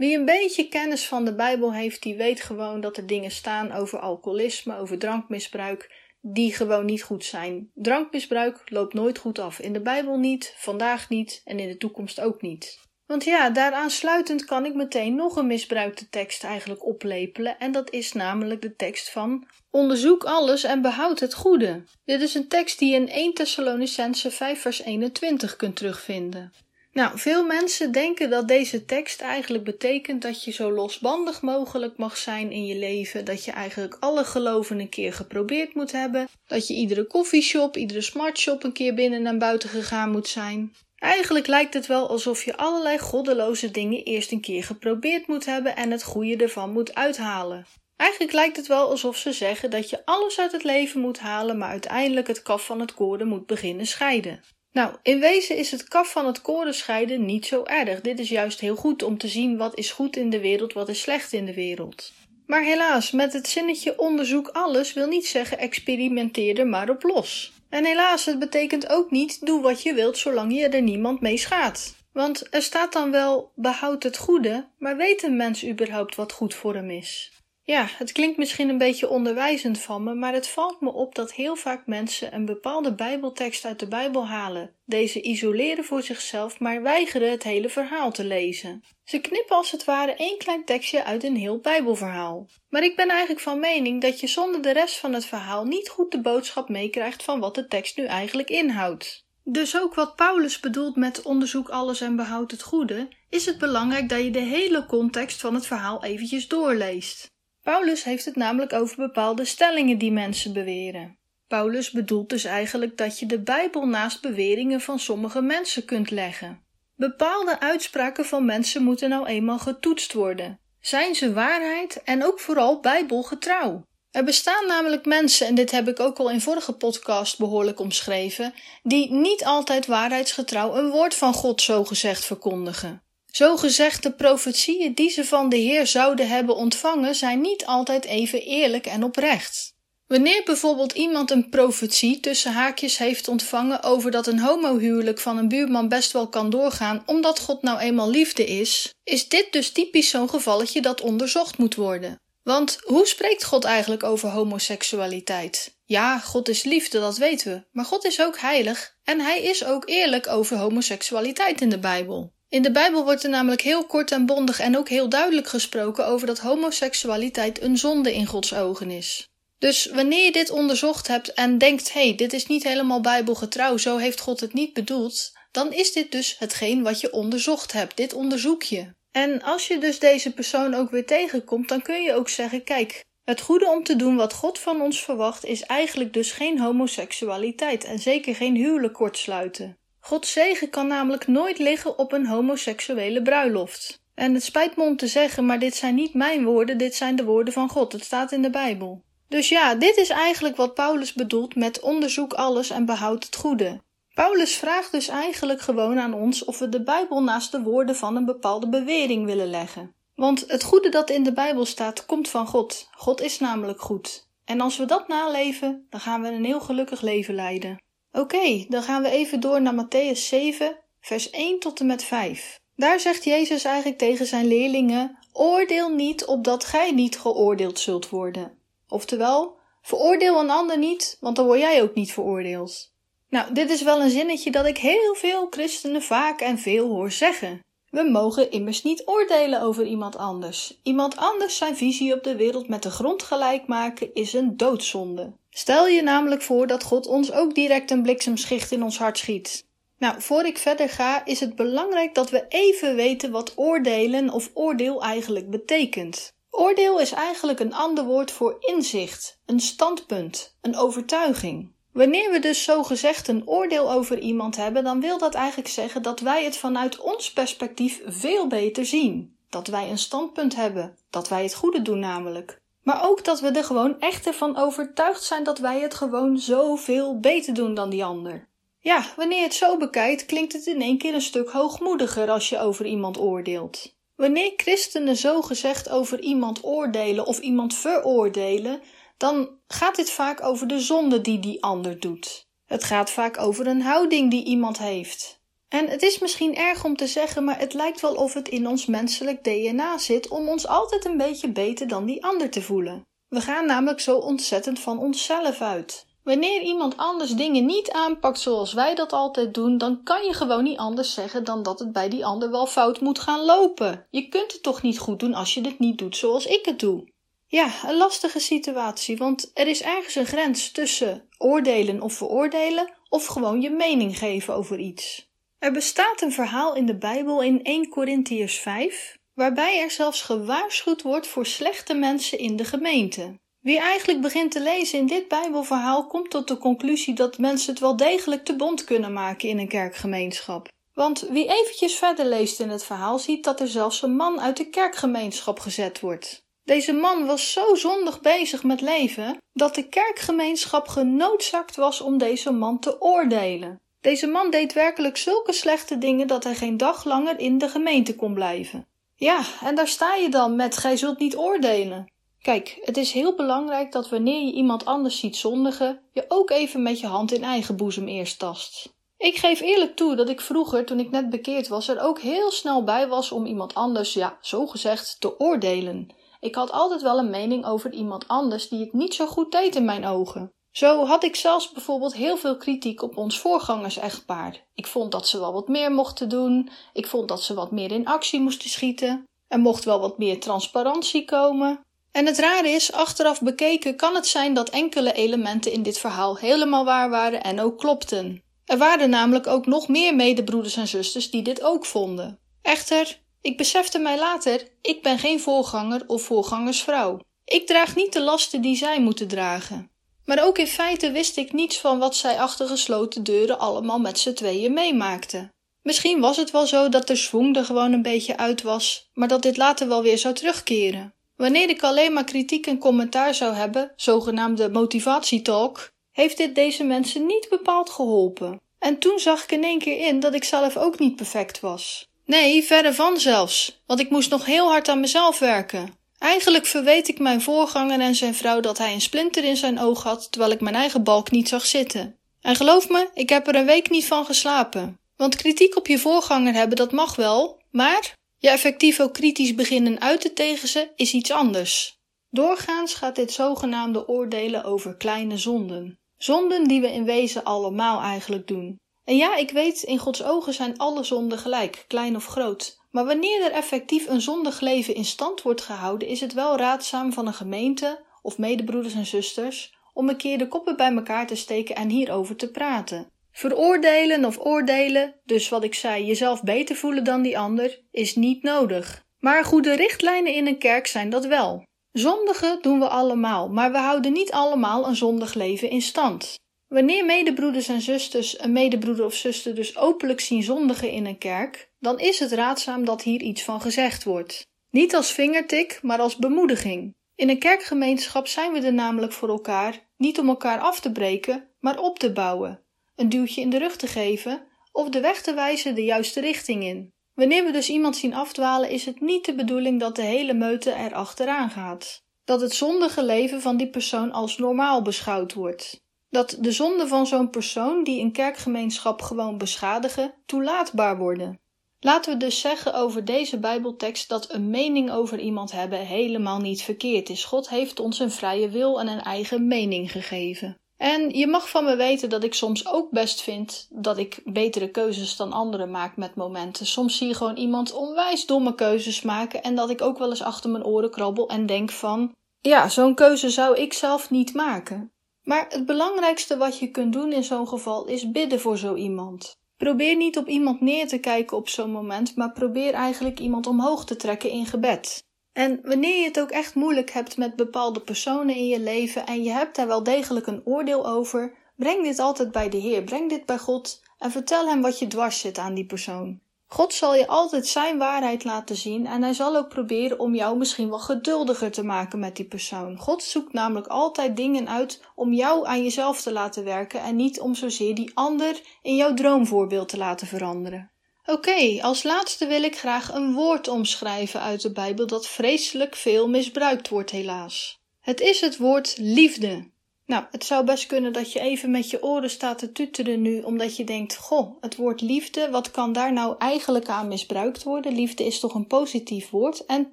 Wie 0.00 0.16
een 0.16 0.24
beetje 0.24 0.68
kennis 0.68 1.06
van 1.06 1.24
de 1.24 1.34
Bijbel 1.34 1.72
heeft, 1.72 2.02
die 2.02 2.16
weet 2.16 2.40
gewoon 2.40 2.80
dat 2.80 2.96
er 2.96 3.06
dingen 3.06 3.30
staan 3.30 3.72
over 3.72 3.98
alcoholisme, 3.98 4.78
over 4.78 4.98
drankmisbruik, 4.98 5.94
die 6.20 6.54
gewoon 6.54 6.84
niet 6.84 7.02
goed 7.02 7.24
zijn. 7.24 7.70
Drankmisbruik 7.74 8.62
loopt 8.70 8.94
nooit 8.94 9.18
goed 9.18 9.38
af. 9.38 9.58
In 9.58 9.72
de 9.72 9.80
Bijbel 9.80 10.18
niet, 10.18 10.54
vandaag 10.56 11.08
niet 11.08 11.40
en 11.44 11.58
in 11.58 11.68
de 11.68 11.76
toekomst 11.76 12.20
ook 12.20 12.42
niet. 12.42 12.78
Want 13.06 13.24
ja, 13.24 13.50
daaraan 13.50 13.90
sluitend 13.90 14.44
kan 14.44 14.64
ik 14.64 14.74
meteen 14.74 15.14
nog 15.14 15.36
een 15.36 15.46
misbruikte 15.46 16.08
tekst 16.08 16.44
eigenlijk 16.44 16.86
oplepelen 16.86 17.58
en 17.58 17.72
dat 17.72 17.90
is 17.90 18.12
namelijk 18.12 18.62
de 18.62 18.76
tekst 18.76 19.10
van 19.10 19.46
Onderzoek 19.70 20.24
alles 20.24 20.64
en 20.64 20.82
behoud 20.82 21.20
het 21.20 21.34
goede. 21.34 21.82
Dit 22.04 22.20
is 22.20 22.34
een 22.34 22.48
tekst 22.48 22.78
die 22.78 22.90
je 22.90 22.96
in 22.96 23.08
1 23.08 23.34
Thessalonicense 23.34 24.30
5 24.30 24.60
vers 24.60 24.82
21 24.82 25.56
kunt 25.56 25.76
terugvinden. 25.76 26.52
Nou, 26.92 27.18
veel 27.18 27.46
mensen 27.46 27.92
denken 27.92 28.30
dat 28.30 28.48
deze 28.48 28.84
tekst 28.84 29.20
eigenlijk 29.20 29.64
betekent 29.64 30.22
dat 30.22 30.44
je 30.44 30.50
zo 30.50 30.72
losbandig 30.72 31.42
mogelijk 31.42 31.96
mag 31.96 32.16
zijn 32.16 32.50
in 32.50 32.66
je 32.66 32.76
leven, 32.76 33.24
dat 33.24 33.44
je 33.44 33.50
eigenlijk 33.50 33.96
alle 34.00 34.24
geloven 34.24 34.80
een 34.80 34.88
keer 34.88 35.12
geprobeerd 35.12 35.74
moet 35.74 35.92
hebben, 35.92 36.28
dat 36.46 36.66
je 36.66 36.74
iedere 36.74 37.06
koffieshop, 37.06 37.76
iedere 37.76 38.00
smartshop 38.00 38.64
een 38.64 38.72
keer 38.72 38.94
binnen 38.94 39.26
en 39.26 39.38
buiten 39.38 39.68
gegaan 39.68 40.10
moet 40.10 40.28
zijn. 40.28 40.74
Eigenlijk 40.96 41.46
lijkt 41.46 41.74
het 41.74 41.86
wel 41.86 42.08
alsof 42.08 42.44
je 42.44 42.56
allerlei 42.56 42.98
goddeloze 42.98 43.70
dingen 43.70 44.04
eerst 44.04 44.32
een 44.32 44.40
keer 44.40 44.64
geprobeerd 44.64 45.26
moet 45.26 45.44
hebben 45.44 45.76
en 45.76 45.90
het 45.90 46.02
goede 46.02 46.36
ervan 46.36 46.72
moet 46.72 46.94
uithalen. 46.94 47.66
Eigenlijk 47.96 48.32
lijkt 48.32 48.56
het 48.56 48.66
wel 48.66 48.90
alsof 48.90 49.16
ze 49.16 49.32
zeggen 49.32 49.70
dat 49.70 49.90
je 49.90 50.02
alles 50.04 50.38
uit 50.38 50.52
het 50.52 50.64
leven 50.64 51.00
moet 51.00 51.18
halen, 51.18 51.58
maar 51.58 51.68
uiteindelijk 51.68 52.26
het 52.26 52.42
kaf 52.42 52.64
van 52.64 52.80
het 52.80 52.94
koorden 52.94 53.28
moet 53.28 53.46
beginnen 53.46 53.86
scheiden. 53.86 54.40
Nou, 54.72 54.94
in 55.02 55.20
wezen 55.20 55.56
is 55.56 55.70
het 55.70 55.88
kaf 55.88 56.12
van 56.12 56.26
het 56.26 56.42
koren 56.42 56.74
scheiden 56.74 57.24
niet 57.24 57.46
zo 57.46 57.64
erg. 57.64 58.00
Dit 58.00 58.18
is 58.18 58.28
juist 58.28 58.60
heel 58.60 58.76
goed 58.76 59.02
om 59.02 59.18
te 59.18 59.28
zien 59.28 59.56
wat 59.56 59.78
is 59.78 59.90
goed 59.90 60.16
in 60.16 60.30
de 60.30 60.40
wereld, 60.40 60.72
wat 60.72 60.88
is 60.88 61.00
slecht 61.00 61.32
in 61.32 61.44
de 61.46 61.54
wereld. 61.54 62.12
Maar 62.46 62.62
helaas, 62.62 63.10
met 63.10 63.32
het 63.32 63.48
zinnetje 63.48 63.98
onderzoek 63.98 64.48
alles 64.48 64.92
wil 64.92 65.06
niet 65.06 65.26
zeggen 65.26 65.58
experimenteer 65.58 66.58
er 66.58 66.66
maar 66.66 66.90
op 66.90 67.02
los. 67.02 67.52
En 67.68 67.84
helaas, 67.84 68.24
het 68.24 68.38
betekent 68.38 68.88
ook 68.88 69.10
niet 69.10 69.46
doe 69.46 69.62
wat 69.62 69.82
je 69.82 69.94
wilt 69.94 70.18
zolang 70.18 70.54
je 70.54 70.68
er 70.68 70.82
niemand 70.82 71.20
mee 71.20 71.36
schaadt. 71.36 71.94
Want 72.12 72.54
er 72.54 72.62
staat 72.62 72.92
dan 72.92 73.10
wel 73.10 73.52
behoud 73.54 74.02
het 74.02 74.16
goede, 74.16 74.68
maar 74.78 74.96
weet 74.96 75.22
een 75.22 75.36
mens 75.36 75.66
überhaupt 75.66 76.14
wat 76.14 76.32
goed 76.32 76.54
voor 76.54 76.74
hem 76.74 76.90
is? 76.90 77.39
Ja, 77.70 77.86
het 77.88 78.12
klinkt 78.12 78.36
misschien 78.36 78.68
een 78.68 78.78
beetje 78.78 79.08
onderwijzend 79.08 79.78
van 79.78 80.02
me, 80.02 80.14
maar 80.14 80.32
het 80.32 80.48
valt 80.48 80.80
me 80.80 80.92
op 80.92 81.14
dat 81.14 81.32
heel 81.32 81.56
vaak 81.56 81.86
mensen 81.86 82.34
een 82.34 82.44
bepaalde 82.44 82.94
Bijbeltekst 82.94 83.64
uit 83.64 83.78
de 83.78 83.88
Bijbel 83.88 84.26
halen, 84.26 84.74
deze 84.84 85.20
isoleren 85.20 85.84
voor 85.84 86.02
zichzelf, 86.02 86.58
maar 86.58 86.82
weigeren 86.82 87.30
het 87.30 87.42
hele 87.42 87.68
verhaal 87.68 88.12
te 88.12 88.24
lezen. 88.24 88.84
Ze 89.04 89.20
knippen 89.20 89.56
als 89.56 89.70
het 89.70 89.84
ware 89.84 90.14
één 90.14 90.38
klein 90.38 90.64
tekstje 90.64 91.04
uit 91.04 91.24
een 91.24 91.36
heel 91.36 91.58
Bijbelverhaal. 91.58 92.48
Maar 92.68 92.82
ik 92.82 92.96
ben 92.96 93.08
eigenlijk 93.08 93.40
van 93.40 93.60
mening 93.60 94.00
dat 94.00 94.20
je 94.20 94.26
zonder 94.26 94.62
de 94.62 94.72
rest 94.72 94.98
van 94.98 95.12
het 95.12 95.26
verhaal 95.26 95.64
niet 95.64 95.88
goed 95.88 96.10
de 96.10 96.20
boodschap 96.20 96.68
meekrijgt 96.68 97.22
van 97.22 97.40
wat 97.40 97.54
de 97.54 97.66
tekst 97.66 97.96
nu 97.96 98.04
eigenlijk 98.04 98.50
inhoudt. 98.50 99.26
Dus 99.44 99.80
ook 99.80 99.94
wat 99.94 100.16
Paulus 100.16 100.60
bedoelt 100.60 100.96
met 100.96 101.22
onderzoek 101.22 101.68
alles 101.68 102.00
en 102.00 102.16
behoud 102.16 102.50
het 102.50 102.62
goede, 102.62 103.08
is 103.28 103.46
het 103.46 103.58
belangrijk 103.58 104.08
dat 104.08 104.22
je 104.22 104.30
de 104.30 104.38
hele 104.38 104.86
context 104.86 105.40
van 105.40 105.54
het 105.54 105.66
verhaal 105.66 106.04
eventjes 106.04 106.48
doorleest. 106.48 107.38
Paulus 107.70 108.04
heeft 108.04 108.24
het 108.24 108.36
namelijk 108.36 108.72
over 108.72 108.96
bepaalde 108.96 109.44
stellingen 109.44 109.98
die 109.98 110.12
mensen 110.12 110.52
beweren. 110.52 111.18
Paulus 111.48 111.90
bedoelt 111.90 112.28
dus 112.28 112.44
eigenlijk 112.44 112.96
dat 112.96 113.18
je 113.18 113.26
de 113.26 113.40
Bijbel 113.40 113.86
naast 113.86 114.20
beweringen 114.20 114.80
van 114.80 114.98
sommige 114.98 115.42
mensen 115.42 115.84
kunt 115.84 116.10
leggen. 116.10 116.62
Bepaalde 116.96 117.60
uitspraken 117.60 118.24
van 118.24 118.44
mensen 118.44 118.82
moeten 118.82 119.08
nou 119.08 119.26
eenmaal 119.26 119.58
getoetst 119.58 120.12
worden. 120.12 120.58
Zijn 120.80 121.14
ze 121.14 121.32
waarheid 121.32 122.02
en 122.02 122.24
ook 122.24 122.40
vooral 122.40 122.80
bijbelgetrouw? 122.80 123.86
Er 124.10 124.24
bestaan 124.24 124.66
namelijk 124.66 125.04
mensen, 125.04 125.46
en 125.46 125.54
dit 125.54 125.70
heb 125.70 125.88
ik 125.88 126.00
ook 126.00 126.18
al 126.18 126.30
in 126.30 126.40
vorige 126.40 126.72
podcast 126.72 127.38
behoorlijk 127.38 127.80
omschreven, 127.80 128.54
die 128.82 129.12
niet 129.12 129.44
altijd 129.44 129.86
waarheidsgetrouw 129.86 130.76
een 130.76 130.90
woord 130.90 131.14
van 131.14 131.34
God 131.34 131.62
zogezegd 131.62 132.24
verkondigen. 132.24 133.02
Zogezegde 133.30 134.12
profetieën 134.12 134.94
die 134.94 135.10
ze 135.10 135.24
van 135.24 135.48
de 135.48 135.56
Heer 135.56 135.86
zouden 135.86 136.28
hebben 136.28 136.56
ontvangen, 136.56 137.14
zijn 137.14 137.40
niet 137.40 137.66
altijd 137.66 138.04
even 138.04 138.42
eerlijk 138.42 138.86
en 138.86 139.04
oprecht. 139.04 139.74
Wanneer 140.06 140.42
bijvoorbeeld 140.44 140.92
iemand 140.92 141.30
een 141.30 141.48
profetie 141.48 142.20
tussen 142.20 142.52
haakjes 142.52 142.98
heeft 142.98 143.28
ontvangen 143.28 143.82
over 143.82 144.10
dat 144.10 144.26
een 144.26 144.38
homohuwelijk 144.38 145.20
van 145.20 145.38
een 145.38 145.48
buurman 145.48 145.88
best 145.88 146.12
wel 146.12 146.28
kan 146.28 146.50
doorgaan 146.50 147.02
omdat 147.06 147.40
God 147.40 147.62
nou 147.62 147.78
eenmaal 147.78 148.10
liefde 148.10 148.44
is, 148.46 148.94
is 149.04 149.28
dit 149.28 149.46
dus 149.50 149.72
typisch 149.72 150.08
zo'n 150.08 150.30
gevalletje 150.30 150.80
dat 150.80 151.00
onderzocht 151.00 151.58
moet 151.58 151.74
worden. 151.74 152.20
Want 152.42 152.78
hoe 152.82 153.06
spreekt 153.06 153.44
God 153.44 153.64
eigenlijk 153.64 154.02
over 154.02 154.28
homoseksualiteit? 154.28 155.78
Ja, 155.84 156.18
God 156.18 156.48
is 156.48 156.62
liefde, 156.62 157.00
dat 157.00 157.16
weten 157.16 157.52
we, 157.52 157.62
maar 157.72 157.84
God 157.84 158.04
is 158.04 158.20
ook 158.20 158.38
heilig 158.38 158.96
en 159.04 159.20
hij 159.20 159.42
is 159.42 159.64
ook 159.64 159.88
eerlijk 159.88 160.28
over 160.28 160.56
homoseksualiteit 160.56 161.60
in 161.60 161.68
de 161.68 161.78
Bijbel. 161.78 162.32
In 162.50 162.62
de 162.62 162.70
Bijbel 162.70 163.04
wordt 163.04 163.22
er 163.24 163.30
namelijk 163.30 163.60
heel 163.60 163.86
kort 163.86 164.10
en 164.10 164.26
bondig 164.26 164.60
en 164.60 164.76
ook 164.76 164.88
heel 164.88 165.08
duidelijk 165.08 165.48
gesproken 165.48 166.06
over 166.06 166.26
dat 166.26 166.38
homoseksualiteit 166.38 167.62
een 167.62 167.78
zonde 167.78 168.14
in 168.14 168.26
Gods 168.26 168.54
ogen 168.54 168.90
is. 168.90 169.28
Dus 169.58 169.86
wanneer 169.86 170.24
je 170.24 170.32
dit 170.32 170.50
onderzocht 170.50 171.06
hebt 171.06 171.32
en 171.32 171.58
denkt: 171.58 171.92
hé, 171.92 172.02
hey, 172.02 172.14
dit 172.14 172.32
is 172.32 172.46
niet 172.46 172.62
helemaal 172.62 173.00
Bijbelgetrouw, 173.00 173.76
zo 173.76 173.96
heeft 173.96 174.20
God 174.20 174.40
het 174.40 174.52
niet 174.52 174.72
bedoeld, 174.72 175.32
dan 175.50 175.72
is 175.72 175.92
dit 175.92 176.12
dus 176.12 176.38
hetgeen 176.38 176.82
wat 176.82 177.00
je 177.00 177.12
onderzocht 177.12 177.72
hebt. 177.72 177.96
Dit 177.96 178.12
onderzoek 178.12 178.62
je. 178.62 178.94
En 179.10 179.42
als 179.42 179.66
je 179.66 179.78
dus 179.78 179.98
deze 179.98 180.32
persoon 180.32 180.74
ook 180.74 180.90
weer 180.90 181.06
tegenkomt, 181.06 181.68
dan 181.68 181.82
kun 181.82 182.02
je 182.02 182.14
ook 182.14 182.28
zeggen: 182.28 182.64
kijk, 182.64 183.04
het 183.24 183.40
goede 183.40 183.68
om 183.68 183.84
te 183.84 183.96
doen 183.96 184.16
wat 184.16 184.32
God 184.32 184.58
van 184.58 184.80
ons 184.80 185.04
verwacht 185.04 185.44
is 185.44 185.62
eigenlijk 185.62 186.12
dus 186.12 186.32
geen 186.32 186.58
homoseksualiteit 186.58 187.84
en 187.84 187.98
zeker 187.98 188.34
geen 188.34 188.56
huwelijk 188.56 188.94
kortsluiten. 188.94 189.78
Gods 190.10 190.32
zegen 190.32 190.70
kan 190.70 190.86
namelijk 190.86 191.26
nooit 191.26 191.58
liggen 191.58 191.98
op 191.98 192.12
een 192.12 192.26
homoseksuele 192.26 193.22
bruiloft. 193.22 194.02
En 194.14 194.34
het 194.34 194.42
spijt 194.42 194.76
me 194.76 194.82
om 194.82 194.96
te 194.96 195.06
zeggen, 195.06 195.46
maar 195.46 195.58
dit 195.58 195.74
zijn 195.74 195.94
niet 195.94 196.14
mijn 196.14 196.44
woorden, 196.44 196.78
dit 196.78 196.94
zijn 196.94 197.16
de 197.16 197.24
woorden 197.24 197.52
van 197.52 197.68
God. 197.68 197.92
Het 197.92 198.04
staat 198.04 198.32
in 198.32 198.42
de 198.42 198.50
Bijbel. 198.50 199.02
Dus 199.28 199.48
ja, 199.48 199.74
dit 199.74 199.96
is 199.96 200.08
eigenlijk 200.08 200.56
wat 200.56 200.74
Paulus 200.74 201.12
bedoelt 201.12 201.54
met 201.54 201.80
onderzoek 201.80 202.32
alles 202.32 202.70
en 202.70 202.84
behoud 202.84 203.24
het 203.24 203.36
goede. 203.36 203.80
Paulus 204.14 204.56
vraagt 204.56 204.92
dus 204.92 205.08
eigenlijk 205.08 205.60
gewoon 205.60 205.98
aan 205.98 206.14
ons 206.14 206.44
of 206.44 206.58
we 206.58 206.68
de 206.68 206.82
Bijbel 206.82 207.22
naast 207.22 207.52
de 207.52 207.62
woorden 207.62 207.96
van 207.96 208.16
een 208.16 208.24
bepaalde 208.24 208.68
bewering 208.68 209.24
willen 209.24 209.50
leggen. 209.50 209.94
Want 210.14 210.44
het 210.46 210.62
goede 210.62 210.88
dat 210.88 211.10
in 211.10 211.22
de 211.22 211.32
Bijbel 211.32 211.64
staat, 211.64 212.06
komt 212.06 212.28
van 212.28 212.46
God. 212.46 212.88
God 212.92 213.20
is 213.20 213.38
namelijk 213.38 213.80
goed. 213.80 214.26
En 214.44 214.60
als 214.60 214.76
we 214.76 214.84
dat 214.84 215.08
naleven, 215.08 215.86
dan 215.90 216.00
gaan 216.00 216.22
we 216.22 216.28
een 216.28 216.44
heel 216.44 216.60
gelukkig 216.60 217.00
leven 217.00 217.34
leiden. 217.34 217.88
Oké, 218.12 218.64
dan 218.68 218.82
gaan 218.82 219.02
we 219.02 219.10
even 219.10 219.40
door 219.40 219.62
naar 219.62 219.84
Matthäus 219.84 220.18
7, 220.18 220.76
vers 221.00 221.30
1 221.30 221.58
tot 221.58 221.80
en 221.80 221.86
met 221.86 222.04
5. 222.04 222.60
Daar 222.76 223.00
zegt 223.00 223.24
Jezus 223.24 223.64
eigenlijk 223.64 223.98
tegen 223.98 224.26
zijn 224.26 224.46
leerlingen: 224.46 225.18
Oordeel 225.32 225.88
niet 225.88 226.24
opdat 226.24 226.64
gij 226.64 226.90
niet 226.90 227.18
geoordeeld 227.18 227.78
zult 227.78 228.08
worden. 228.08 228.58
Oftewel, 228.88 229.56
veroordeel 229.82 230.40
een 230.40 230.50
ander 230.50 230.78
niet, 230.78 231.16
want 231.20 231.36
dan 231.36 231.46
word 231.46 231.58
jij 231.58 231.82
ook 231.82 231.94
niet 231.94 232.12
veroordeeld. 232.12 232.92
Nou, 233.28 233.52
dit 233.52 233.70
is 233.70 233.82
wel 233.82 234.00
een 234.00 234.10
zinnetje 234.10 234.50
dat 234.50 234.66
ik 234.66 234.78
heel 234.78 235.14
veel 235.14 235.46
christenen 235.50 236.02
vaak 236.02 236.40
en 236.40 236.58
veel 236.58 236.88
hoor 236.88 237.10
zeggen. 237.10 237.64
We 237.90 238.10
mogen 238.10 238.50
immers 238.50 238.82
niet 238.82 239.02
oordelen 239.04 239.60
over 239.60 239.86
iemand 239.86 240.16
anders. 240.16 240.80
Iemand 240.82 241.16
anders 241.16 241.56
zijn 241.56 241.76
visie 241.76 242.14
op 242.14 242.22
de 242.22 242.36
wereld 242.36 242.68
met 242.68 242.82
de 242.82 242.90
grond 242.90 243.22
gelijk 243.22 243.66
maken 243.66 244.14
is 244.14 244.32
een 244.32 244.56
doodzonde. 244.56 245.32
Stel 245.50 245.86
je 245.86 246.02
namelijk 246.02 246.42
voor 246.42 246.66
dat 246.66 246.84
God 246.84 247.06
ons 247.06 247.32
ook 247.32 247.54
direct 247.54 247.90
een 247.90 248.02
bliksemschicht 248.02 248.72
in 248.72 248.82
ons 248.82 248.98
hart 248.98 249.18
schiet. 249.18 249.66
Nou, 249.98 250.20
voor 250.20 250.44
ik 250.44 250.58
verder 250.58 250.88
ga, 250.88 251.24
is 251.24 251.40
het 251.40 251.56
belangrijk 251.56 252.14
dat 252.14 252.30
we 252.30 252.44
even 252.48 252.94
weten 252.94 253.30
wat 253.30 253.52
oordelen 253.56 254.30
of 254.30 254.50
oordeel 254.54 255.02
eigenlijk 255.02 255.50
betekent. 255.50 256.32
Oordeel 256.50 257.00
is 257.00 257.12
eigenlijk 257.12 257.60
een 257.60 257.74
ander 257.74 258.04
woord 258.04 258.30
voor 258.30 258.56
inzicht, 258.60 259.38
een 259.46 259.60
standpunt, 259.60 260.56
een 260.60 260.76
overtuiging. 260.76 261.72
Wanneer 261.92 262.30
we 262.30 262.38
dus 262.38 262.64
zo 262.64 262.82
gezegd 262.82 263.28
een 263.28 263.48
oordeel 263.48 263.92
over 263.92 264.18
iemand 264.18 264.56
hebben, 264.56 264.84
dan 264.84 265.00
wil 265.00 265.18
dat 265.18 265.34
eigenlijk 265.34 265.68
zeggen 265.68 266.02
dat 266.02 266.20
wij 266.20 266.44
het 266.44 266.56
vanuit 266.56 267.00
ons 267.00 267.32
perspectief 267.32 268.00
veel 268.06 268.46
beter 268.46 268.86
zien. 268.86 269.36
Dat 269.48 269.66
wij 269.66 269.90
een 269.90 269.98
standpunt 269.98 270.56
hebben, 270.56 270.96
dat 271.10 271.28
wij 271.28 271.42
het 271.42 271.54
goede 271.54 271.82
doen 271.82 271.98
namelijk. 271.98 272.60
Maar 272.82 273.08
ook 273.08 273.24
dat 273.24 273.40
we 273.40 273.48
er 273.48 273.64
gewoon 273.64 274.00
echt 274.00 274.26
ervan 274.26 274.56
overtuigd 274.56 275.22
zijn 275.22 275.44
dat 275.44 275.58
wij 275.58 275.80
het 275.80 275.94
gewoon 275.94 276.38
zoveel 276.38 277.20
beter 277.20 277.54
doen 277.54 277.74
dan 277.74 277.90
die 277.90 278.04
ander. 278.04 278.48
Ja, 278.78 279.04
wanneer 279.16 279.38
je 279.38 279.44
het 279.44 279.54
zo 279.54 279.76
bekijkt, 279.76 280.26
klinkt 280.26 280.52
het 280.52 280.66
in 280.66 280.82
één 280.82 280.98
keer 280.98 281.14
een 281.14 281.20
stuk 281.20 281.50
hoogmoediger 281.50 282.30
als 282.30 282.48
je 282.48 282.58
over 282.58 282.86
iemand 282.86 283.18
oordeelt. 283.18 283.94
Wanneer 284.16 284.52
christenen 284.56 285.16
zo 285.16 285.42
gezegd 285.42 285.88
over 285.88 286.20
iemand 286.20 286.64
oordelen 286.64 287.26
of 287.26 287.38
iemand 287.38 287.74
veroordelen, 287.74 288.80
dan 289.20 289.48
gaat 289.66 289.96
dit 289.96 290.10
vaak 290.10 290.42
over 290.42 290.66
de 290.66 290.80
zonde 290.80 291.20
die 291.20 291.38
die 291.38 291.62
ander 291.62 292.00
doet. 292.00 292.48
Het 292.66 292.84
gaat 292.84 293.10
vaak 293.10 293.38
over 293.38 293.66
een 293.66 293.82
houding 293.82 294.30
die 294.30 294.44
iemand 294.44 294.78
heeft. 294.78 295.40
En 295.68 295.88
het 295.88 296.02
is 296.02 296.18
misschien 296.18 296.56
erg 296.56 296.84
om 296.84 296.96
te 296.96 297.06
zeggen, 297.06 297.44
maar 297.44 297.58
het 297.58 297.74
lijkt 297.74 298.00
wel 298.00 298.14
of 298.14 298.34
het 298.34 298.48
in 298.48 298.68
ons 298.68 298.86
menselijk 298.86 299.44
DNA 299.44 299.98
zit 299.98 300.28
om 300.28 300.48
ons 300.48 300.66
altijd 300.66 301.04
een 301.04 301.16
beetje 301.16 301.52
beter 301.52 301.88
dan 301.88 302.04
die 302.04 302.24
ander 302.24 302.50
te 302.50 302.62
voelen. 302.62 303.06
We 303.28 303.40
gaan 303.40 303.66
namelijk 303.66 304.00
zo 304.00 304.16
ontzettend 304.16 304.78
van 304.78 304.98
onszelf 304.98 305.60
uit. 305.60 306.06
Wanneer 306.22 306.60
iemand 306.60 306.96
anders 306.96 307.30
dingen 307.30 307.66
niet 307.66 307.90
aanpakt 307.90 308.40
zoals 308.40 308.72
wij 308.72 308.94
dat 308.94 309.12
altijd 309.12 309.54
doen, 309.54 309.78
dan 309.78 310.02
kan 310.02 310.24
je 310.24 310.32
gewoon 310.32 310.64
niet 310.64 310.78
anders 310.78 311.14
zeggen 311.14 311.44
dan 311.44 311.62
dat 311.62 311.78
het 311.78 311.92
bij 311.92 312.08
die 312.08 312.26
ander 312.26 312.50
wel 312.50 312.66
fout 312.66 313.00
moet 313.00 313.18
gaan 313.18 313.44
lopen. 313.44 314.06
Je 314.10 314.28
kunt 314.28 314.52
het 314.52 314.62
toch 314.62 314.82
niet 314.82 314.98
goed 314.98 315.20
doen 315.20 315.34
als 315.34 315.54
je 315.54 315.60
het 315.60 315.78
niet 315.78 315.98
doet 315.98 316.16
zoals 316.16 316.46
ik 316.46 316.64
het 316.64 316.78
doe. 316.78 317.18
Ja, 317.50 317.70
een 317.86 317.96
lastige 317.96 318.38
situatie, 318.38 319.16
want 319.16 319.50
er 319.54 319.66
is 319.66 319.82
ergens 319.82 320.14
een 320.14 320.26
grens 320.26 320.70
tussen 320.70 321.28
oordelen 321.38 322.00
of 322.00 322.12
veroordelen 322.12 322.92
of 323.08 323.26
gewoon 323.26 323.60
je 323.60 323.70
mening 323.70 324.18
geven 324.18 324.54
over 324.54 324.78
iets. 324.78 325.28
Er 325.58 325.72
bestaat 325.72 326.22
een 326.22 326.32
verhaal 326.32 326.74
in 326.74 326.86
de 326.86 326.96
Bijbel 326.96 327.42
in 327.42 327.62
1 327.62 327.88
Corinthiërs 327.88 328.58
5, 328.58 329.18
waarbij 329.34 329.80
er 329.80 329.90
zelfs 329.90 330.22
gewaarschuwd 330.22 331.02
wordt 331.02 331.26
voor 331.26 331.46
slechte 331.46 331.94
mensen 331.94 332.38
in 332.38 332.56
de 332.56 332.64
gemeente. 332.64 333.38
Wie 333.60 333.78
eigenlijk 333.78 334.20
begint 334.20 334.50
te 334.50 334.62
lezen 334.62 334.98
in 334.98 335.06
dit 335.06 335.28
Bijbelverhaal 335.28 336.06
komt 336.06 336.30
tot 336.30 336.48
de 336.48 336.58
conclusie 336.58 337.14
dat 337.14 337.38
mensen 337.38 337.70
het 337.70 337.80
wel 337.80 337.96
degelijk 337.96 338.44
te 338.44 338.56
bond 338.56 338.84
kunnen 338.84 339.12
maken 339.12 339.48
in 339.48 339.58
een 339.58 339.68
kerkgemeenschap. 339.68 340.68
Want 340.94 341.20
wie 341.20 341.48
eventjes 341.48 341.94
verder 341.94 342.26
leest 342.26 342.60
in 342.60 342.68
het 342.68 342.84
verhaal 342.84 343.18
ziet 343.18 343.44
dat 343.44 343.60
er 343.60 343.68
zelfs 343.68 344.02
een 344.02 344.16
man 344.16 344.40
uit 344.40 344.56
de 344.56 344.68
kerkgemeenschap 344.68 345.58
gezet 345.58 346.00
wordt. 346.00 346.48
Deze 346.70 346.92
man 346.92 347.26
was 347.26 347.52
zo 347.52 347.74
zondig 347.74 348.20
bezig 348.20 348.62
met 348.62 348.80
leven 348.80 349.38
dat 349.52 349.74
de 349.74 349.88
kerkgemeenschap 349.88 350.88
genoodzaakt 350.88 351.76
was 351.76 352.00
om 352.00 352.18
deze 352.18 352.50
man 352.50 352.78
te 352.78 353.00
oordelen. 353.00 353.80
Deze 354.00 354.26
man 354.26 354.50
deed 354.50 354.72
werkelijk 354.72 355.16
zulke 355.16 355.52
slechte 355.52 355.98
dingen 355.98 356.26
dat 356.26 356.44
hij 356.44 356.54
geen 356.54 356.76
dag 356.76 357.04
langer 357.04 357.38
in 357.38 357.58
de 357.58 357.68
gemeente 357.68 358.14
kon 358.16 358.34
blijven. 358.34 358.86
Ja, 359.14 359.40
en 359.64 359.74
daar 359.74 359.88
sta 359.88 360.14
je 360.14 360.28
dan 360.28 360.56
met 360.56 360.76
gij 360.76 360.96
zult 360.96 361.18
niet 361.18 361.36
oordelen. 361.36 362.10
Kijk, 362.42 362.78
het 362.80 362.96
is 362.96 363.12
heel 363.12 363.34
belangrijk 363.34 363.92
dat 363.92 364.08
wanneer 364.08 364.46
je 364.46 364.52
iemand 364.52 364.84
anders 364.84 365.18
ziet 365.18 365.36
zondigen, 365.36 366.00
je 366.12 366.24
ook 366.28 366.50
even 366.50 366.82
met 366.82 367.00
je 367.00 367.06
hand 367.06 367.32
in 367.32 367.44
eigen 367.44 367.76
boezem 367.76 368.08
eerst 368.08 368.38
tast. 368.38 368.92
Ik 369.18 369.36
geef 369.36 369.60
eerlijk 369.60 369.96
toe 369.96 370.16
dat 370.16 370.28
ik 370.28 370.40
vroeger, 370.40 370.84
toen 370.84 371.00
ik 371.00 371.10
net 371.10 371.30
bekeerd 371.30 371.68
was, 371.68 371.88
er 371.88 372.00
ook 372.00 372.20
heel 372.20 372.50
snel 372.50 372.84
bij 372.84 373.08
was 373.08 373.32
om 373.32 373.46
iemand 373.46 373.74
anders, 373.74 374.12
ja, 374.12 374.38
zo 374.40 374.66
gezegd, 374.66 375.16
te 375.20 375.40
oordelen. 375.40 376.18
Ik 376.40 376.54
had 376.54 376.72
altijd 376.72 377.02
wel 377.02 377.18
een 377.18 377.30
mening 377.30 377.66
over 377.66 377.92
iemand 377.92 378.28
anders 378.28 378.68
die 378.68 378.80
het 378.80 378.92
niet 378.92 379.14
zo 379.14 379.26
goed 379.26 379.52
deed 379.52 379.76
in 379.76 379.84
mijn 379.84 380.06
ogen. 380.06 380.52
Zo 380.70 381.04
had 381.04 381.24
ik 381.24 381.36
zelfs 381.36 381.72
bijvoorbeeld 381.72 382.14
heel 382.14 382.36
veel 382.36 382.56
kritiek 382.56 383.02
op 383.02 383.16
ons 383.16 383.38
voorgangers-echtpaar. 383.38 384.64
Ik 384.74 384.86
vond 384.86 385.12
dat 385.12 385.28
ze 385.28 385.38
wel 385.38 385.52
wat 385.52 385.68
meer 385.68 385.92
mochten 385.92 386.28
doen, 386.28 386.70
ik 386.92 387.06
vond 387.06 387.28
dat 387.28 387.42
ze 387.42 387.54
wat 387.54 387.70
meer 387.70 387.92
in 387.92 388.06
actie 388.06 388.40
moesten 388.40 388.70
schieten, 388.70 389.28
er 389.48 389.58
mocht 389.58 389.84
wel 389.84 390.00
wat 390.00 390.18
meer 390.18 390.40
transparantie 390.40 391.24
komen. 391.24 391.84
En 392.12 392.26
het 392.26 392.38
rare 392.38 392.68
is, 392.68 392.92
achteraf 392.92 393.40
bekeken 393.40 393.96
kan 393.96 394.14
het 394.14 394.26
zijn 394.26 394.54
dat 394.54 394.70
enkele 394.70 395.12
elementen 395.12 395.72
in 395.72 395.82
dit 395.82 395.98
verhaal 395.98 396.36
helemaal 396.36 396.84
waar 396.84 397.10
waren 397.10 397.42
en 397.42 397.60
ook 397.60 397.78
klopten. 397.78 398.42
Er 398.64 398.78
waren 398.78 399.10
namelijk 399.10 399.46
ook 399.46 399.66
nog 399.66 399.88
meer 399.88 400.16
medebroeders 400.16 400.76
en 400.76 400.88
zusters 400.88 401.30
die 401.30 401.42
dit 401.42 401.62
ook 401.62 401.86
vonden. 401.86 402.38
Echter, 402.62 403.20
ik 403.42 403.56
besefte 403.56 403.98
mij 403.98 404.18
later, 404.18 404.68
ik 404.82 405.02
ben 405.02 405.18
geen 405.18 405.40
voorganger 405.40 406.02
of 406.06 406.22
voorgangersvrouw. 406.22 407.20
Ik 407.44 407.66
draag 407.66 407.96
niet 407.96 408.12
de 408.12 408.20
lasten 408.20 408.60
die 408.60 408.76
zij 408.76 409.00
moeten 409.00 409.28
dragen. 409.28 409.90
Maar 410.24 410.44
ook 410.46 410.58
in 410.58 410.66
feite 410.66 411.10
wist 411.10 411.36
ik 411.36 411.52
niets 411.52 411.78
van 411.78 411.98
wat 411.98 412.16
zij 412.16 412.38
achter 412.38 412.66
gesloten 412.66 413.24
deuren 413.24 413.58
allemaal 413.58 413.98
met 413.98 414.18
z'n 414.18 414.32
tweeën 414.32 414.72
meemaakten. 414.72 415.52
Misschien 415.82 416.20
was 416.20 416.36
het 416.36 416.50
wel 416.50 416.66
zo 416.66 416.88
dat 416.88 417.06
de 417.06 417.14
zwong 417.14 417.56
er 417.56 417.64
gewoon 417.64 417.92
een 417.92 418.02
beetje 418.02 418.36
uit 418.36 418.62
was, 418.62 419.10
maar 419.14 419.28
dat 419.28 419.42
dit 419.42 419.56
later 419.56 419.88
wel 419.88 420.02
weer 420.02 420.18
zou 420.18 420.34
terugkeren. 420.34 421.14
Wanneer 421.36 421.68
ik 421.68 421.82
alleen 421.82 422.12
maar 422.12 422.24
kritiek 422.24 422.66
en 422.66 422.78
commentaar 422.78 423.34
zou 423.34 423.54
hebben, 423.54 423.92
zogenaamde 423.96 424.70
motivatietalk, 424.70 425.92
heeft 426.12 426.36
dit 426.36 426.54
deze 426.54 426.84
mensen 426.84 427.26
niet 427.26 427.46
bepaald 427.50 427.90
geholpen. 427.90 428.60
En 428.78 428.98
toen 428.98 429.18
zag 429.18 429.42
ik 429.42 429.52
in 429.52 429.64
één 429.64 429.78
keer 429.78 430.06
in 430.06 430.20
dat 430.20 430.34
ik 430.34 430.44
zelf 430.44 430.76
ook 430.76 430.98
niet 430.98 431.16
perfect 431.16 431.60
was. 431.60 432.09
Nee, 432.30 432.64
verre 432.64 432.94
van 432.94 433.20
zelfs, 433.20 433.82
want 433.86 434.00
ik 434.00 434.10
moest 434.10 434.30
nog 434.30 434.44
heel 434.44 434.68
hard 434.68 434.88
aan 434.88 435.00
mezelf 435.00 435.38
werken. 435.38 435.94
Eigenlijk 436.18 436.66
verweet 436.66 437.08
ik 437.08 437.18
mijn 437.18 437.40
voorganger 437.40 438.00
en 438.00 438.14
zijn 438.14 438.34
vrouw 438.34 438.60
dat 438.60 438.78
hij 438.78 438.92
een 438.92 439.00
splinter 439.00 439.44
in 439.44 439.56
zijn 439.56 439.80
oog 439.80 440.02
had, 440.02 440.30
terwijl 440.30 440.52
ik 440.52 440.60
mijn 440.60 440.74
eigen 440.74 441.02
balk 441.02 441.30
niet 441.30 441.48
zag 441.48 441.66
zitten. 441.66 442.18
En 442.40 442.56
geloof 442.56 442.88
me, 442.88 443.10
ik 443.14 443.28
heb 443.28 443.46
er 443.46 443.54
een 443.54 443.66
week 443.66 443.90
niet 443.90 444.04
van 444.04 444.24
geslapen. 444.24 444.98
Want 445.16 445.36
kritiek 445.36 445.76
op 445.76 445.86
je 445.86 445.98
voorganger 445.98 446.54
hebben, 446.54 446.76
dat 446.76 446.92
mag 446.92 447.16
wel, 447.16 447.62
maar 447.70 448.14
je 448.38 448.50
effectief 448.50 449.00
ook 449.00 449.12
kritisch 449.12 449.54
beginnen 449.54 450.00
uit 450.00 450.20
te 450.20 450.32
tegen 450.32 450.68
ze 450.68 450.88
is 450.96 451.12
iets 451.12 451.30
anders. 451.30 451.98
Doorgaans 452.28 452.94
gaat 452.94 453.16
dit 453.16 453.32
zogenaamde 453.32 454.08
oordelen 454.08 454.64
over 454.64 454.96
kleine 454.96 455.36
zonden. 455.36 455.98
Zonden 456.16 456.64
die 456.64 456.80
we 456.80 456.92
in 456.92 457.04
wezen 457.04 457.44
allemaal 457.44 458.00
eigenlijk 458.00 458.46
doen. 458.46 458.79
En 459.04 459.16
ja, 459.16 459.36
ik 459.36 459.50
weet, 459.50 459.82
in 459.82 459.98
Gods 459.98 460.22
ogen 460.22 460.54
zijn 460.54 460.78
alle 460.78 461.04
zonden 461.04 461.38
gelijk, 461.38 461.84
klein 461.88 462.16
of 462.16 462.26
groot. 462.26 462.78
Maar 462.90 463.04
wanneer 463.04 463.42
er 463.42 463.52
effectief 463.52 464.08
een 464.08 464.20
zondig 464.20 464.60
leven 464.60 464.94
in 464.94 465.04
stand 465.04 465.42
wordt 465.42 465.60
gehouden, 465.60 466.08
is 466.08 466.20
het 466.20 466.32
wel 466.32 466.56
raadzaam 466.56 467.12
van 467.12 467.26
een 467.26 467.34
gemeente 467.34 468.04
of 468.22 468.38
medebroeders 468.38 468.94
en 468.94 469.06
zusters 469.06 469.78
om 469.92 470.08
een 470.08 470.16
keer 470.16 470.38
de 470.38 470.48
koppen 470.48 470.76
bij 470.76 470.92
elkaar 470.92 471.26
te 471.26 471.34
steken 471.34 471.76
en 471.76 471.88
hierover 471.88 472.36
te 472.36 472.50
praten. 472.50 473.10
Veroordelen 473.32 474.24
of 474.24 474.38
oordelen, 474.38 475.14
dus 475.24 475.48
wat 475.48 475.64
ik 475.64 475.74
zei, 475.74 476.04
jezelf 476.04 476.42
beter 476.42 476.76
voelen 476.76 477.04
dan 477.04 477.22
die 477.22 477.38
ander, 477.38 477.80
is 477.90 478.16
niet 478.16 478.42
nodig. 478.42 479.04
Maar 479.18 479.44
goede 479.44 479.76
richtlijnen 479.76 480.34
in 480.34 480.46
een 480.46 480.58
kerk 480.58 480.86
zijn 480.86 481.10
dat 481.10 481.26
wel. 481.26 481.62
Zondigen 481.92 482.58
doen 482.62 482.78
we 482.78 482.88
allemaal, 482.88 483.48
maar 483.48 483.72
we 483.72 483.78
houden 483.78 484.12
niet 484.12 484.32
allemaal 484.32 484.86
een 484.86 484.96
zondig 484.96 485.34
leven 485.34 485.70
in 485.70 485.82
stand. 485.82 486.38
Wanneer 486.70 487.04
medebroeders 487.04 487.68
en 487.68 487.80
zusters 487.80 488.40
een 488.40 488.52
medebroeder 488.52 489.04
of 489.04 489.14
zuster 489.14 489.54
dus 489.54 489.76
openlijk 489.76 490.20
zien 490.20 490.42
zondigen 490.42 490.90
in 490.90 491.06
een 491.06 491.18
kerk, 491.18 491.70
dan 491.78 491.98
is 491.98 492.18
het 492.18 492.32
raadzaam 492.32 492.84
dat 492.84 493.02
hier 493.02 493.20
iets 493.20 493.42
van 493.42 493.60
gezegd 493.60 494.04
wordt. 494.04 494.46
Niet 494.70 494.94
als 494.94 495.12
vingertik, 495.12 495.78
maar 495.82 495.98
als 495.98 496.16
bemoediging. 496.16 496.94
In 497.14 497.28
een 497.28 497.38
kerkgemeenschap 497.38 498.26
zijn 498.26 498.52
we 498.52 498.60
er 498.60 498.72
namelijk 498.72 499.12
voor 499.12 499.28
elkaar, 499.28 499.88
niet 499.96 500.18
om 500.18 500.28
elkaar 500.28 500.60
af 500.60 500.80
te 500.80 500.92
breken, 500.92 501.48
maar 501.60 501.78
op 501.78 501.98
te 501.98 502.12
bouwen, 502.12 502.62
een 502.96 503.08
duwtje 503.08 503.40
in 503.40 503.50
de 503.50 503.58
rug 503.58 503.76
te 503.76 503.86
geven 503.86 504.46
of 504.72 504.88
de 504.88 505.00
weg 505.00 505.22
te 505.22 505.34
wijzen 505.34 505.74
de 505.74 505.84
juiste 505.84 506.20
richting 506.20 506.64
in. 506.64 506.92
Wanneer 507.14 507.44
we 507.44 507.52
dus 507.52 507.68
iemand 507.68 507.96
zien 507.96 508.14
afdwalen, 508.14 508.70
is 508.70 508.84
het 508.86 509.00
niet 509.00 509.24
de 509.24 509.34
bedoeling 509.34 509.80
dat 509.80 509.96
de 509.96 510.02
hele 510.02 510.34
meute 510.34 510.70
er 510.70 510.94
achteraan 510.94 511.50
gaat. 511.50 512.02
Dat 512.24 512.40
het 512.40 512.54
zondige 512.54 513.04
leven 513.04 513.40
van 513.40 513.56
die 513.56 513.70
persoon 513.70 514.12
als 514.12 514.38
normaal 514.38 514.82
beschouwd 514.82 515.34
wordt 515.34 515.88
dat 516.10 516.36
de 516.40 516.52
zonden 516.52 516.88
van 516.88 517.06
zo'n 517.06 517.30
persoon 517.30 517.84
die 517.84 518.00
een 518.00 518.12
kerkgemeenschap 518.12 519.02
gewoon 519.02 519.38
beschadigen, 519.38 520.14
toelaatbaar 520.26 520.98
worden. 520.98 521.38
Laten 521.80 522.12
we 522.12 522.18
dus 522.18 522.40
zeggen 522.40 522.74
over 522.74 523.04
deze 523.04 523.38
Bijbeltekst 523.38 524.08
dat 524.08 524.32
een 524.32 524.50
mening 524.50 524.90
over 524.90 525.18
iemand 525.18 525.52
hebben 525.52 525.78
helemaal 525.78 526.38
niet 526.38 526.62
verkeerd 526.62 527.08
is. 527.08 527.24
God 527.24 527.48
heeft 527.48 527.80
ons 527.80 527.98
een 527.98 528.10
vrije 528.10 528.48
wil 528.48 528.80
en 528.80 528.88
een 528.88 529.02
eigen 529.02 529.46
mening 529.46 529.92
gegeven. 529.92 530.58
En 530.76 531.10
je 531.10 531.26
mag 531.26 531.48
van 531.48 531.64
me 531.64 531.76
weten 531.76 532.08
dat 532.08 532.24
ik 532.24 532.34
soms 532.34 532.66
ook 532.66 532.90
best 532.90 533.22
vind 533.22 533.68
dat 533.70 533.98
ik 533.98 534.20
betere 534.24 534.70
keuzes 534.70 535.16
dan 535.16 535.32
anderen 535.32 535.70
maak 535.70 535.96
met 535.96 536.14
momenten. 536.14 536.66
Soms 536.66 536.96
zie 536.96 537.08
je 537.08 537.14
gewoon 537.14 537.36
iemand 537.36 537.72
onwijs 537.72 538.26
domme 538.26 538.54
keuzes 538.54 539.02
maken 539.02 539.42
en 539.42 539.54
dat 539.54 539.70
ik 539.70 539.82
ook 539.82 539.98
wel 539.98 540.10
eens 540.10 540.22
achter 540.22 540.50
mijn 540.50 540.64
oren 540.64 540.90
krabbel 540.90 541.28
en 541.28 541.46
denk 541.46 541.70
van, 541.70 542.14
ja, 542.40 542.68
zo'n 542.68 542.94
keuze 542.94 543.30
zou 543.30 543.56
ik 543.56 543.72
zelf 543.72 544.10
niet 544.10 544.34
maken. 544.34 544.92
Maar 545.30 545.46
het 545.48 545.66
belangrijkste 545.66 546.36
wat 546.36 546.58
je 546.58 546.70
kunt 546.70 546.92
doen 546.92 547.12
in 547.12 547.24
zo'n 547.24 547.48
geval 547.48 547.86
is 547.86 548.10
bidden 548.10 548.40
voor 548.40 548.58
zo 548.58 548.74
iemand. 548.74 549.38
Probeer 549.56 549.96
niet 549.96 550.18
op 550.18 550.28
iemand 550.28 550.60
neer 550.60 550.88
te 550.88 550.98
kijken 550.98 551.36
op 551.36 551.48
zo'n 551.48 551.70
moment, 551.70 552.16
maar 552.16 552.32
probeer 552.32 552.74
eigenlijk 552.74 553.20
iemand 553.20 553.46
omhoog 553.46 553.84
te 553.84 553.96
trekken 553.96 554.30
in 554.30 554.46
gebed. 554.46 555.04
En 555.32 555.60
wanneer 555.62 555.98
je 555.98 556.04
het 556.04 556.20
ook 556.20 556.30
echt 556.30 556.54
moeilijk 556.54 556.90
hebt 556.90 557.16
met 557.16 557.36
bepaalde 557.36 557.80
personen 557.80 558.34
in 558.34 558.46
je 558.46 558.60
leven 558.60 559.06
en 559.06 559.22
je 559.22 559.30
hebt 559.30 559.56
daar 559.56 559.66
wel 559.66 559.82
degelijk 559.82 560.26
een 560.26 560.42
oordeel 560.44 560.86
over, 560.86 561.36
breng 561.56 561.82
dit 561.84 561.98
altijd 561.98 562.32
bij 562.32 562.48
de 562.48 562.58
Heer, 562.58 562.82
breng 562.82 563.08
dit 563.08 563.26
bij 563.26 563.38
God 563.38 563.82
en 563.98 564.10
vertel 564.10 564.48
hem 564.48 564.62
wat 564.62 564.78
je 564.78 564.86
dwars 564.86 565.20
zit 565.20 565.38
aan 565.38 565.54
die 565.54 565.66
persoon. 565.66 566.20
God 566.52 566.74
zal 566.74 566.94
je 566.94 567.06
altijd 567.06 567.46
zijn 567.46 567.78
waarheid 567.78 568.24
laten 568.24 568.56
zien 568.56 568.86
en 568.86 569.02
hij 569.02 569.12
zal 569.12 569.36
ook 569.36 569.48
proberen 569.48 569.98
om 569.98 570.14
jou 570.14 570.36
misschien 570.36 570.68
wel 570.68 570.78
geduldiger 570.78 571.50
te 571.50 571.62
maken 571.62 571.98
met 571.98 572.16
die 572.16 572.24
persoon. 572.24 572.78
God 572.78 573.02
zoekt 573.02 573.32
namelijk 573.32 573.66
altijd 573.66 574.16
dingen 574.16 574.48
uit 574.48 574.82
om 574.94 575.12
jou 575.12 575.46
aan 575.46 575.62
jezelf 575.62 576.02
te 576.02 576.12
laten 576.12 576.44
werken 576.44 576.80
en 576.80 576.96
niet 576.96 577.20
om 577.20 577.34
zozeer 577.34 577.74
die 577.74 577.90
ander 577.94 578.40
in 578.62 578.76
jouw 578.76 578.94
droomvoorbeeld 578.94 579.68
te 579.68 579.76
laten 579.76 580.06
veranderen. 580.06 580.70
Oké, 581.04 581.62
als 581.62 581.82
laatste 581.82 582.26
wil 582.26 582.42
ik 582.42 582.58
graag 582.58 582.94
een 582.94 583.12
woord 583.12 583.48
omschrijven 583.48 584.20
uit 584.20 584.42
de 584.42 584.52
Bijbel 584.52 584.86
dat 584.86 585.06
vreselijk 585.06 585.76
veel 585.76 586.08
misbruikt 586.08 586.68
wordt 586.68 586.90
helaas. 586.90 587.60
Het 587.80 588.00
is 588.00 588.20
het 588.20 588.36
woord 588.36 588.74
liefde. 588.78 589.50
Nou, 589.90 590.04
het 590.10 590.24
zou 590.24 590.44
best 590.44 590.66
kunnen 590.66 590.92
dat 590.92 591.12
je 591.12 591.20
even 591.20 591.50
met 591.50 591.70
je 591.70 591.82
oren 591.82 592.10
staat 592.10 592.38
te 592.38 592.52
tuteren 592.52 593.02
nu, 593.02 593.20
omdat 593.20 593.56
je 593.56 593.64
denkt: 593.64 593.96
Goh, 593.96 594.36
het 594.40 594.56
woord 594.56 594.80
liefde, 594.80 595.30
wat 595.30 595.50
kan 595.50 595.72
daar 595.72 595.92
nou 595.92 596.14
eigenlijk 596.18 596.68
aan 596.68 596.88
misbruikt 596.88 597.42
worden? 597.42 597.74
Liefde 597.74 598.04
is 598.04 598.20
toch 598.20 598.34
een 598.34 598.46
positief 598.46 599.10
woord? 599.10 599.46
En 599.46 599.72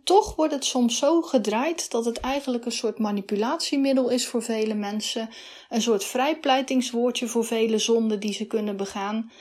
toch 0.04 0.36
wordt 0.36 0.54
het 0.54 0.66
soms 0.66 0.98
zo 0.98 1.22
gedraaid 1.22 1.92
dat 1.92 2.06
het 2.06 2.20
eigenlijk 2.20 2.66
een 2.66 2.72
soort 2.72 3.00
manipulatiemiddel 3.00 4.10
is 4.10 4.28
voor 4.28 4.44
vele 4.44 4.74
mensen, 4.74 5.30
een 5.70 5.82
soort 5.82 6.04
vrijpleitingswoordje 6.04 7.28
voor 7.28 7.46
vele 7.46 7.78
zonden 7.78 8.20
die 8.20 8.34
ze 8.34 8.46
kunnen 8.46 8.78
begaan. 8.78 9.32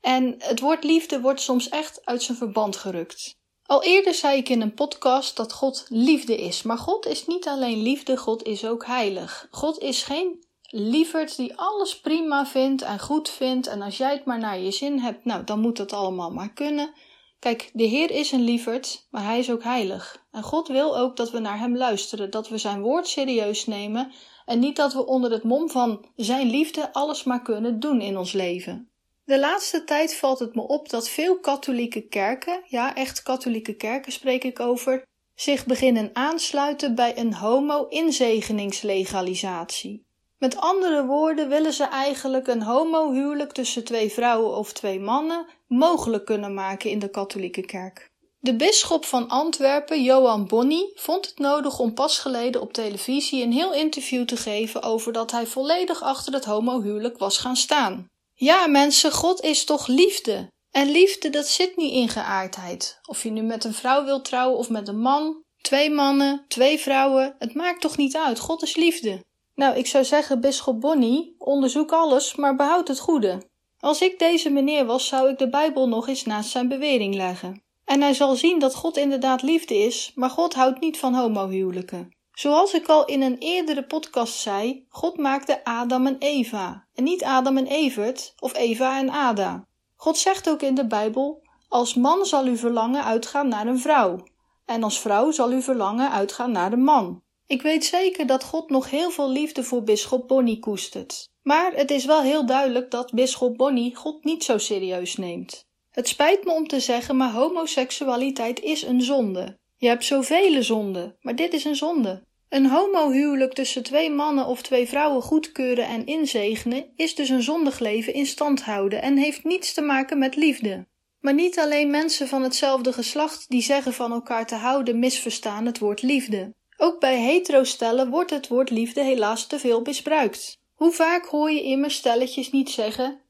En 0.00 0.34
het 0.38 0.60
woord 0.60 0.84
liefde 0.84 1.20
wordt 1.20 1.40
soms 1.40 1.68
echt 1.68 2.04
uit 2.04 2.22
zijn 2.22 2.38
verband 2.38 2.76
gerukt. 2.76 3.37
Al 3.68 3.82
eerder 3.82 4.14
zei 4.14 4.36
ik 4.36 4.48
in 4.48 4.60
een 4.60 4.74
podcast 4.74 5.36
dat 5.36 5.52
God 5.52 5.86
liefde 5.88 6.36
is, 6.36 6.62
maar 6.62 6.78
God 6.78 7.06
is 7.06 7.26
niet 7.26 7.48
alleen 7.48 7.82
liefde, 7.82 8.16
God 8.16 8.42
is 8.42 8.66
ook 8.66 8.86
heilig. 8.86 9.48
God 9.50 9.78
is 9.78 10.02
geen 10.02 10.44
lieverd 10.62 11.36
die 11.36 11.56
alles 11.56 12.00
prima 12.00 12.46
vindt 12.46 12.82
en 12.82 12.98
goed 12.98 13.28
vindt 13.28 13.66
en 13.66 13.82
als 13.82 13.96
jij 13.96 14.12
het 14.12 14.24
maar 14.24 14.38
naar 14.38 14.58
je 14.58 14.70
zin 14.70 14.98
hebt, 14.98 15.24
nou 15.24 15.44
dan 15.44 15.60
moet 15.60 15.76
dat 15.76 15.92
allemaal 15.92 16.30
maar 16.30 16.52
kunnen. 16.52 16.90
Kijk, 17.38 17.70
de 17.72 17.84
Heer 17.84 18.10
is 18.10 18.32
een 18.32 18.44
lieverd, 18.44 19.06
maar 19.10 19.24
hij 19.24 19.38
is 19.38 19.50
ook 19.50 19.62
heilig. 19.62 20.24
En 20.30 20.42
God 20.42 20.68
wil 20.68 20.98
ook 20.98 21.16
dat 21.16 21.30
we 21.30 21.38
naar 21.38 21.58
hem 21.58 21.76
luisteren, 21.76 22.30
dat 22.30 22.48
we 22.48 22.58
zijn 22.58 22.80
woord 22.80 23.08
serieus 23.08 23.66
nemen 23.66 24.12
en 24.44 24.58
niet 24.58 24.76
dat 24.76 24.92
we 24.92 25.06
onder 25.06 25.30
het 25.30 25.42
mom 25.42 25.70
van 25.70 26.06
zijn 26.16 26.50
liefde 26.50 26.92
alles 26.92 27.24
maar 27.24 27.42
kunnen 27.42 27.80
doen 27.80 28.00
in 28.00 28.18
ons 28.18 28.32
leven. 28.32 28.90
De 29.28 29.38
laatste 29.38 29.84
tijd 29.84 30.16
valt 30.16 30.38
het 30.38 30.54
me 30.54 30.62
op 30.62 30.88
dat 30.88 31.08
veel 31.08 31.38
katholieke 31.38 32.00
kerken, 32.00 32.62
ja 32.66 32.94
echt 32.94 33.22
katholieke 33.22 33.74
kerken 33.74 34.12
spreek 34.12 34.44
ik 34.44 34.60
over, 34.60 35.06
zich 35.34 35.66
beginnen 35.66 36.10
aansluiten 36.12 36.94
bij 36.94 37.18
een 37.18 37.34
homo-inzegeningslegalisatie. 37.34 40.06
Met 40.38 40.56
andere 40.56 41.06
woorden 41.06 41.48
willen 41.48 41.72
ze 41.72 41.84
eigenlijk 41.84 42.46
een 42.46 42.62
homohuwelijk 42.62 43.52
tussen 43.52 43.84
twee 43.84 44.12
vrouwen 44.12 44.56
of 44.56 44.72
twee 44.72 45.00
mannen 45.00 45.46
mogelijk 45.66 46.24
kunnen 46.24 46.54
maken 46.54 46.90
in 46.90 46.98
de 46.98 47.10
katholieke 47.10 47.66
kerk. 47.66 48.10
De 48.38 48.56
bisschop 48.56 49.04
van 49.04 49.28
Antwerpen, 49.28 50.02
Johan 50.02 50.46
Bonny, 50.46 50.92
vond 50.94 51.26
het 51.26 51.38
nodig 51.38 51.78
om 51.78 51.94
pas 51.94 52.18
geleden 52.18 52.60
op 52.60 52.72
televisie 52.72 53.42
een 53.42 53.52
heel 53.52 53.74
interview 53.74 54.24
te 54.24 54.36
geven 54.36 54.82
over 54.82 55.12
dat 55.12 55.30
hij 55.30 55.46
volledig 55.46 56.02
achter 56.02 56.32
het 56.32 56.44
homohuwelijk 56.44 57.18
was 57.18 57.38
gaan 57.38 57.56
staan. 57.56 58.06
Ja, 58.40 58.66
mensen, 58.66 59.12
God 59.12 59.40
is 59.40 59.64
toch 59.64 59.86
liefde. 59.86 60.52
En 60.70 60.90
liefde, 60.90 61.30
dat 61.30 61.46
zit 61.46 61.76
niet 61.76 61.92
in 61.92 62.08
geaardheid. 62.08 62.98
Of 63.08 63.22
je 63.22 63.30
nu 63.30 63.42
met 63.42 63.64
een 63.64 63.74
vrouw 63.74 64.04
wilt 64.04 64.24
trouwen 64.24 64.58
of 64.58 64.70
met 64.70 64.88
een 64.88 65.00
man, 65.00 65.42
twee 65.60 65.90
mannen, 65.90 66.44
twee 66.48 66.78
vrouwen, 66.78 67.34
het 67.38 67.54
maakt 67.54 67.80
toch 67.80 67.96
niet 67.96 68.16
uit. 68.16 68.38
God 68.38 68.62
is 68.62 68.76
liefde. 68.76 69.24
Nou, 69.54 69.76
ik 69.76 69.86
zou 69.86 70.04
zeggen, 70.04 70.40
bisschop 70.40 70.80
Bonnie, 70.80 71.34
onderzoek 71.38 71.92
alles, 71.92 72.34
maar 72.34 72.56
behoud 72.56 72.88
het 72.88 72.98
goede. 72.98 73.42
Als 73.78 74.00
ik 74.00 74.18
deze 74.18 74.50
meneer 74.50 74.86
was, 74.86 75.06
zou 75.06 75.28
ik 75.28 75.38
de 75.38 75.48
Bijbel 75.48 75.88
nog 75.88 76.08
eens 76.08 76.24
naast 76.24 76.50
zijn 76.50 76.68
bewering 76.68 77.14
leggen. 77.14 77.62
En 77.84 78.00
hij 78.00 78.14
zal 78.14 78.36
zien 78.36 78.58
dat 78.58 78.74
God 78.74 78.96
inderdaad 78.96 79.42
liefde 79.42 79.74
is, 79.74 80.12
maar 80.14 80.30
God 80.30 80.54
houdt 80.54 80.80
niet 80.80 80.98
van 80.98 81.14
homohuwelijken. 81.14 82.16
Zoals 82.38 82.74
ik 82.74 82.86
al 82.86 83.04
in 83.04 83.22
een 83.22 83.38
eerdere 83.38 83.84
podcast 83.84 84.34
zei, 84.34 84.86
God 84.88 85.16
maakte 85.16 85.64
Adam 85.64 86.06
en 86.06 86.16
Eva, 86.18 86.86
en 86.94 87.04
niet 87.04 87.24
Adam 87.24 87.56
en 87.56 87.66
Evert 87.66 88.34
of 88.38 88.56
Eva 88.56 88.98
en 88.98 89.10
Ada. 89.10 89.66
God 89.96 90.18
zegt 90.18 90.48
ook 90.48 90.62
in 90.62 90.74
de 90.74 90.86
Bijbel: 90.86 91.42
Als 91.68 91.94
man 91.94 92.26
zal 92.26 92.44
uw 92.44 92.56
verlangen 92.56 93.04
uitgaan 93.04 93.48
naar 93.48 93.66
een 93.66 93.78
vrouw, 93.78 94.26
en 94.64 94.82
als 94.82 95.00
vrouw 95.00 95.30
zal 95.30 95.48
uw 95.48 95.60
verlangen 95.60 96.10
uitgaan 96.10 96.52
naar 96.52 96.72
een 96.72 96.84
man. 96.84 97.22
Ik 97.46 97.62
weet 97.62 97.84
zeker 97.84 98.26
dat 98.26 98.44
God 98.44 98.70
nog 98.70 98.90
heel 98.90 99.10
veel 99.10 99.30
liefde 99.30 99.62
voor 99.62 99.82
bisschop 99.82 100.28
Bonnie 100.28 100.58
koestert. 100.58 101.28
Maar 101.42 101.72
het 101.72 101.90
is 101.90 102.04
wel 102.04 102.20
heel 102.22 102.46
duidelijk 102.46 102.90
dat 102.90 103.12
bisschop 103.12 103.56
Bonnie 103.56 103.94
God 103.94 104.24
niet 104.24 104.44
zo 104.44 104.58
serieus 104.58 105.16
neemt. 105.16 105.64
Het 105.90 106.08
spijt 106.08 106.44
me 106.44 106.52
om 106.52 106.66
te 106.66 106.80
zeggen, 106.80 107.16
maar 107.16 107.32
homoseksualiteit 107.32 108.60
is 108.60 108.82
een 108.82 109.02
zonde. 109.02 109.58
Je 109.76 109.88
hebt 109.88 110.04
zoveel 110.04 110.62
zonden, 110.62 111.16
maar 111.20 111.36
dit 111.36 111.52
is 111.52 111.64
een 111.64 111.76
zonde. 111.76 112.26
Een 112.48 112.66
homohuwelijk 112.66 113.52
tussen 113.52 113.82
twee 113.82 114.10
mannen 114.10 114.46
of 114.46 114.62
twee 114.62 114.88
vrouwen 114.88 115.22
goedkeuren 115.22 115.86
en 115.86 116.06
inzegenen 116.06 116.86
is 116.96 117.14
dus 117.14 117.28
een 117.28 117.42
zondig 117.42 117.78
leven 117.78 118.14
in 118.14 118.26
stand 118.26 118.62
houden 118.62 119.02
en 119.02 119.16
heeft 119.16 119.44
niets 119.44 119.74
te 119.74 119.80
maken 119.80 120.18
met 120.18 120.36
liefde. 120.36 120.86
Maar 121.20 121.34
niet 121.34 121.58
alleen 121.58 121.90
mensen 121.90 122.28
van 122.28 122.42
hetzelfde 122.42 122.92
geslacht 122.92 123.48
die 123.48 123.62
zeggen 123.62 123.92
van 123.92 124.12
elkaar 124.12 124.46
te 124.46 124.54
houden 124.54 124.98
misverstaan 124.98 125.66
het 125.66 125.78
woord 125.78 126.02
liefde. 126.02 126.54
Ook 126.76 127.00
bij 127.00 127.20
heterostellen 127.20 128.10
wordt 128.10 128.30
het 128.30 128.48
woord 128.48 128.70
liefde 128.70 129.02
helaas 129.02 129.46
te 129.46 129.58
veel 129.58 129.80
misbruikt. 129.80 130.60
Hoe 130.74 130.92
vaak 130.92 131.26
hoor 131.26 131.50
je 131.50 131.62
immers 131.62 131.94
stelletjes 131.96 132.50
niet 132.50 132.70
zeggen: 132.70 133.20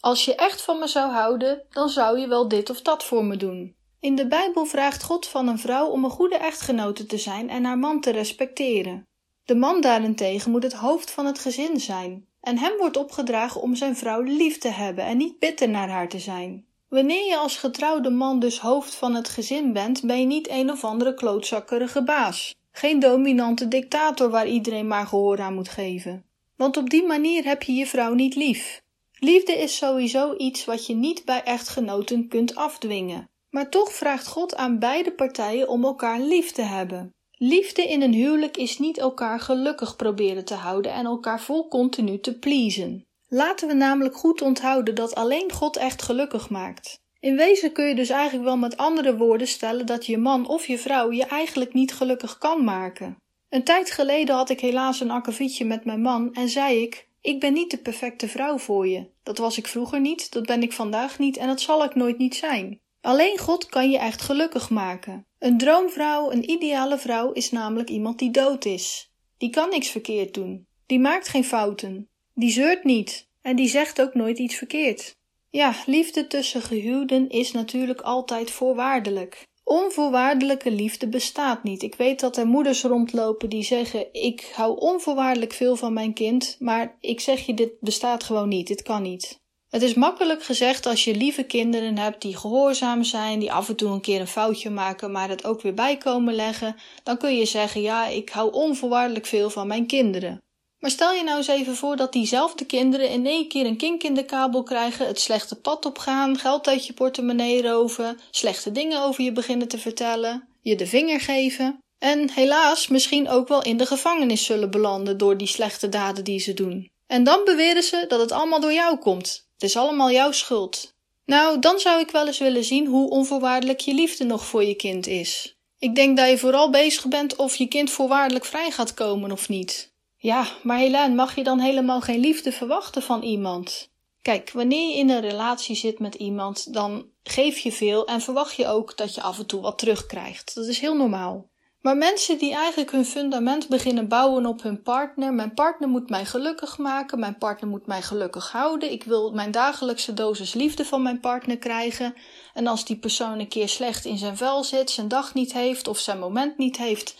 Als 0.00 0.24
je 0.24 0.34
echt 0.34 0.62
van 0.62 0.78
me 0.78 0.86
zou 0.86 1.12
houden, 1.12 1.62
dan 1.70 1.88
zou 1.88 2.18
je 2.18 2.28
wel 2.28 2.48
dit 2.48 2.70
of 2.70 2.82
dat 2.82 3.04
voor 3.04 3.24
me 3.24 3.36
doen. 3.36 3.75
In 4.06 4.14
de 4.14 4.26
Bijbel 4.26 4.64
vraagt 4.64 5.02
God 5.02 5.26
van 5.26 5.48
een 5.48 5.58
vrouw 5.58 5.86
om 5.86 6.04
een 6.04 6.10
goede 6.10 6.36
echtgenote 6.36 7.06
te 7.06 7.18
zijn 7.18 7.50
en 7.50 7.64
haar 7.64 7.78
man 7.78 8.00
te 8.00 8.10
respecteren. 8.10 9.06
De 9.44 9.54
man 9.54 9.80
daarentegen 9.80 10.50
moet 10.50 10.62
het 10.62 10.72
hoofd 10.72 11.10
van 11.10 11.26
het 11.26 11.38
gezin 11.38 11.80
zijn, 11.80 12.26
en 12.40 12.58
hem 12.58 12.76
wordt 12.78 12.96
opgedragen 12.96 13.60
om 13.60 13.74
zijn 13.74 13.96
vrouw 13.96 14.22
lief 14.22 14.58
te 14.58 14.68
hebben 14.68 15.04
en 15.04 15.16
niet 15.16 15.38
bitter 15.38 15.68
naar 15.68 15.88
haar 15.88 16.08
te 16.08 16.18
zijn. 16.18 16.64
Wanneer 16.88 17.26
je 17.26 17.36
als 17.36 17.56
getrouwde 17.56 18.10
man 18.10 18.38
dus 18.38 18.58
hoofd 18.58 18.94
van 18.94 19.14
het 19.14 19.28
gezin 19.28 19.72
bent, 19.72 20.02
ben 20.02 20.20
je 20.20 20.26
niet 20.26 20.50
een 20.50 20.70
of 20.70 20.84
andere 20.84 21.14
klootzakkerige 21.14 22.02
baas. 22.02 22.54
Geen 22.72 22.98
dominante 22.98 23.68
dictator 23.68 24.30
waar 24.30 24.46
iedereen 24.46 24.86
maar 24.86 25.06
gehoor 25.06 25.40
aan 25.40 25.54
moet 25.54 25.68
geven. 25.68 26.24
Want 26.56 26.76
op 26.76 26.90
die 26.90 27.06
manier 27.06 27.44
heb 27.44 27.62
je 27.62 27.72
je 27.72 27.86
vrouw 27.86 28.14
niet 28.14 28.34
lief. 28.34 28.82
Liefde 29.18 29.52
is 29.52 29.76
sowieso 29.76 30.34
iets 30.36 30.64
wat 30.64 30.86
je 30.86 30.94
niet 30.94 31.24
bij 31.24 31.42
echtgenoten 31.42 32.28
kunt 32.28 32.54
afdwingen. 32.54 33.28
Maar 33.56 33.68
toch 33.68 33.92
vraagt 33.92 34.26
God 34.26 34.56
aan 34.56 34.78
beide 34.78 35.12
partijen 35.12 35.68
om 35.68 35.84
elkaar 35.84 36.20
lief 36.20 36.52
te 36.52 36.62
hebben. 36.62 37.10
Liefde 37.30 37.82
in 37.82 38.02
een 38.02 38.12
huwelijk 38.12 38.56
is 38.56 38.78
niet 38.78 38.98
elkaar 38.98 39.40
gelukkig 39.40 39.96
proberen 39.96 40.44
te 40.44 40.54
houden 40.54 40.92
en 40.92 41.04
elkaar 41.04 41.40
vol 41.40 41.68
continu 41.68 42.20
te 42.20 42.38
pleasen. 42.38 43.04
Laten 43.28 43.68
we 43.68 43.74
namelijk 43.74 44.16
goed 44.16 44.42
onthouden 44.42 44.94
dat 44.94 45.14
alleen 45.14 45.52
God 45.52 45.76
echt 45.76 46.02
gelukkig 46.02 46.50
maakt. 46.50 47.00
In 47.20 47.36
wezen 47.36 47.72
kun 47.72 47.84
je 47.84 47.94
dus 47.94 48.08
eigenlijk 48.08 48.44
wel 48.44 48.56
met 48.56 48.76
andere 48.76 49.16
woorden 49.16 49.48
stellen 49.48 49.86
dat 49.86 50.06
je 50.06 50.18
man 50.18 50.48
of 50.48 50.66
je 50.66 50.78
vrouw 50.78 51.12
je 51.12 51.24
eigenlijk 51.24 51.72
niet 51.72 51.94
gelukkig 51.94 52.38
kan 52.38 52.64
maken. 52.64 53.16
Een 53.48 53.64
tijd 53.64 53.90
geleden 53.90 54.34
had 54.34 54.50
ik 54.50 54.60
helaas 54.60 55.00
een 55.00 55.10
akkefietje 55.10 55.64
met 55.64 55.84
mijn 55.84 56.00
man 56.00 56.34
en 56.34 56.48
zei 56.48 56.82
ik: 56.82 57.08
Ik 57.20 57.40
ben 57.40 57.52
niet 57.52 57.70
de 57.70 57.78
perfecte 57.78 58.28
vrouw 58.28 58.58
voor 58.58 58.86
je. 58.86 59.10
Dat 59.22 59.38
was 59.38 59.58
ik 59.58 59.66
vroeger 59.66 60.00
niet, 60.00 60.32
dat 60.32 60.46
ben 60.46 60.62
ik 60.62 60.72
vandaag 60.72 61.18
niet 61.18 61.36
en 61.36 61.46
dat 61.46 61.60
zal 61.60 61.84
ik 61.84 61.94
nooit 61.94 62.18
niet 62.18 62.34
zijn. 62.34 62.84
Alleen 63.06 63.38
God 63.38 63.66
kan 63.66 63.90
je 63.90 63.98
echt 63.98 64.22
gelukkig 64.22 64.70
maken. 64.70 65.26
Een 65.38 65.58
droomvrouw, 65.58 66.30
een 66.30 66.50
ideale 66.50 66.98
vrouw, 66.98 67.32
is 67.32 67.50
namelijk 67.50 67.88
iemand 67.88 68.18
die 68.18 68.30
dood 68.30 68.64
is. 68.64 69.10
Die 69.38 69.50
kan 69.50 69.68
niks 69.68 69.88
verkeerd 69.88 70.34
doen. 70.34 70.66
Die 70.86 70.98
maakt 70.98 71.28
geen 71.28 71.44
fouten. 71.44 72.08
Die 72.34 72.50
zeurt 72.50 72.84
niet. 72.84 73.28
En 73.42 73.56
die 73.56 73.68
zegt 73.68 74.00
ook 74.00 74.14
nooit 74.14 74.38
iets 74.38 74.54
verkeerd. 74.54 75.16
Ja, 75.50 75.74
liefde 75.86 76.26
tussen 76.26 76.62
gehuwden 76.62 77.28
is 77.28 77.52
natuurlijk 77.52 78.00
altijd 78.00 78.50
voorwaardelijk. 78.50 79.46
Onvoorwaardelijke 79.64 80.70
liefde 80.70 81.08
bestaat 81.08 81.62
niet. 81.62 81.82
Ik 81.82 81.94
weet 81.94 82.20
dat 82.20 82.36
er 82.36 82.46
moeders 82.46 82.82
rondlopen 82.82 83.50
die 83.50 83.64
zeggen: 83.64 84.12
Ik 84.12 84.50
hou 84.52 84.78
onvoorwaardelijk 84.78 85.52
veel 85.52 85.76
van 85.76 85.92
mijn 85.92 86.12
kind, 86.14 86.56
maar 86.58 86.96
ik 87.00 87.20
zeg 87.20 87.46
je, 87.46 87.54
dit 87.54 87.80
bestaat 87.80 88.24
gewoon 88.24 88.48
niet, 88.48 88.66
dit 88.66 88.82
kan 88.82 89.02
niet. 89.02 89.44
Het 89.76 89.84
is 89.84 89.94
makkelijk 89.94 90.42
gezegd 90.42 90.86
als 90.86 91.04
je 91.04 91.14
lieve 91.14 91.42
kinderen 91.42 91.98
hebt 91.98 92.22
die 92.22 92.36
gehoorzaam 92.36 93.04
zijn, 93.04 93.38
die 93.38 93.52
af 93.52 93.68
en 93.68 93.76
toe 93.76 93.90
een 93.90 94.00
keer 94.00 94.20
een 94.20 94.26
foutje 94.26 94.70
maken, 94.70 95.12
maar 95.12 95.28
het 95.28 95.44
ook 95.44 95.62
weer 95.62 95.74
bijkomen 95.74 96.34
leggen, 96.34 96.76
dan 97.02 97.16
kun 97.16 97.36
je 97.36 97.44
zeggen: 97.44 97.80
Ja, 97.80 98.06
ik 98.06 98.28
hou 98.28 98.52
onvoorwaardelijk 98.52 99.26
veel 99.26 99.50
van 99.50 99.66
mijn 99.66 99.86
kinderen. 99.86 100.42
Maar 100.78 100.90
stel 100.90 101.12
je 101.12 101.22
nou 101.22 101.36
eens 101.36 101.46
even 101.46 101.74
voor 101.74 101.96
dat 101.96 102.12
diezelfde 102.12 102.64
kinderen 102.64 103.10
in 103.10 103.26
één 103.26 103.48
keer 103.48 103.66
een 103.66 103.76
kink 103.76 104.02
in 104.02 104.14
de 104.14 104.24
kabel 104.24 104.62
krijgen, 104.62 105.06
het 105.06 105.20
slechte 105.20 105.56
pad 105.56 105.86
opgaan, 105.86 106.38
geld 106.38 106.68
uit 106.68 106.86
je 106.86 106.92
portemonnee 106.92 107.62
roven, 107.62 108.18
slechte 108.30 108.72
dingen 108.72 109.02
over 109.02 109.24
je 109.24 109.32
beginnen 109.32 109.68
te 109.68 109.78
vertellen, 109.78 110.48
je 110.60 110.76
de 110.76 110.86
vinger 110.86 111.20
geven. 111.20 111.78
En 111.98 112.30
helaas 112.30 112.88
misschien 112.88 113.28
ook 113.28 113.48
wel 113.48 113.62
in 113.62 113.76
de 113.76 113.86
gevangenis 113.86 114.44
zullen 114.44 114.70
belanden 114.70 115.18
door 115.18 115.36
die 115.36 115.46
slechte 115.46 115.88
daden 115.88 116.24
die 116.24 116.38
ze 116.38 116.54
doen. 116.54 116.94
En 117.06 117.24
dan 117.24 117.44
beweren 117.44 117.82
ze 117.82 118.04
dat 118.08 118.20
het 118.20 118.32
allemaal 118.32 118.60
door 118.60 118.72
jou 118.72 118.96
komt. 118.96 119.48
Het 119.52 119.62
is 119.62 119.76
allemaal 119.76 120.10
jouw 120.10 120.32
schuld. 120.32 120.94
Nou, 121.24 121.58
dan 121.58 121.78
zou 121.78 122.00
ik 122.00 122.10
wel 122.10 122.26
eens 122.26 122.38
willen 122.38 122.64
zien 122.64 122.86
hoe 122.86 123.10
onvoorwaardelijk 123.10 123.80
je 123.80 123.94
liefde 123.94 124.24
nog 124.24 124.46
voor 124.46 124.64
je 124.64 124.74
kind 124.74 125.06
is. 125.06 125.56
Ik 125.78 125.94
denk 125.94 126.16
dat 126.16 126.28
je 126.28 126.38
vooral 126.38 126.70
bezig 126.70 127.08
bent 127.08 127.36
of 127.36 127.56
je 127.56 127.66
kind 127.66 127.90
voorwaardelijk 127.90 128.44
vrij 128.44 128.70
gaat 128.70 128.94
komen 128.94 129.32
of 129.32 129.48
niet. 129.48 129.92
Ja, 130.16 130.46
maar 130.62 130.78
Helene, 130.78 131.14
mag 131.14 131.34
je 131.34 131.44
dan 131.44 131.58
helemaal 131.58 132.00
geen 132.00 132.20
liefde 132.20 132.52
verwachten 132.52 133.02
van 133.02 133.22
iemand? 133.22 133.88
Kijk, 134.22 134.50
wanneer 134.50 134.90
je 134.90 134.96
in 134.96 135.10
een 135.10 135.20
relatie 135.20 135.76
zit 135.76 135.98
met 135.98 136.14
iemand, 136.14 136.72
dan 136.72 137.06
geef 137.22 137.58
je 137.58 137.72
veel 137.72 138.06
en 138.06 138.20
verwacht 138.20 138.56
je 138.56 138.66
ook 138.66 138.96
dat 138.96 139.14
je 139.14 139.22
af 139.22 139.38
en 139.38 139.46
toe 139.46 139.60
wat 139.60 139.78
terugkrijgt. 139.78 140.54
Dat 140.54 140.66
is 140.66 140.78
heel 140.78 140.96
normaal. 140.96 141.46
Maar 141.86 141.96
mensen 141.96 142.38
die 142.38 142.54
eigenlijk 142.54 142.90
hun 142.90 143.04
fundament 143.04 143.68
beginnen 143.68 144.08
bouwen 144.08 144.46
op 144.46 144.62
hun 144.62 144.82
partner. 144.82 145.34
Mijn 145.34 145.54
partner 145.54 145.88
moet 145.88 146.10
mij 146.10 146.24
gelukkig 146.24 146.78
maken. 146.78 147.18
Mijn 147.18 147.38
partner 147.38 147.70
moet 147.70 147.86
mij 147.86 148.02
gelukkig 148.02 148.52
houden. 148.52 148.92
Ik 148.92 149.04
wil 149.04 149.32
mijn 149.32 149.50
dagelijkse 149.50 150.14
dosis 150.14 150.54
liefde 150.54 150.84
van 150.84 151.02
mijn 151.02 151.20
partner 151.20 151.58
krijgen. 151.58 152.14
En 152.54 152.66
als 152.66 152.84
die 152.84 152.96
persoon 152.96 153.38
een 153.38 153.48
keer 153.48 153.68
slecht 153.68 154.04
in 154.04 154.18
zijn 154.18 154.36
vel 154.36 154.64
zit, 154.64 154.90
zijn 154.90 155.08
dag 155.08 155.34
niet 155.34 155.52
heeft 155.52 155.88
of 155.88 155.98
zijn 155.98 156.18
moment 156.18 156.58
niet 156.58 156.76
heeft. 156.76 157.16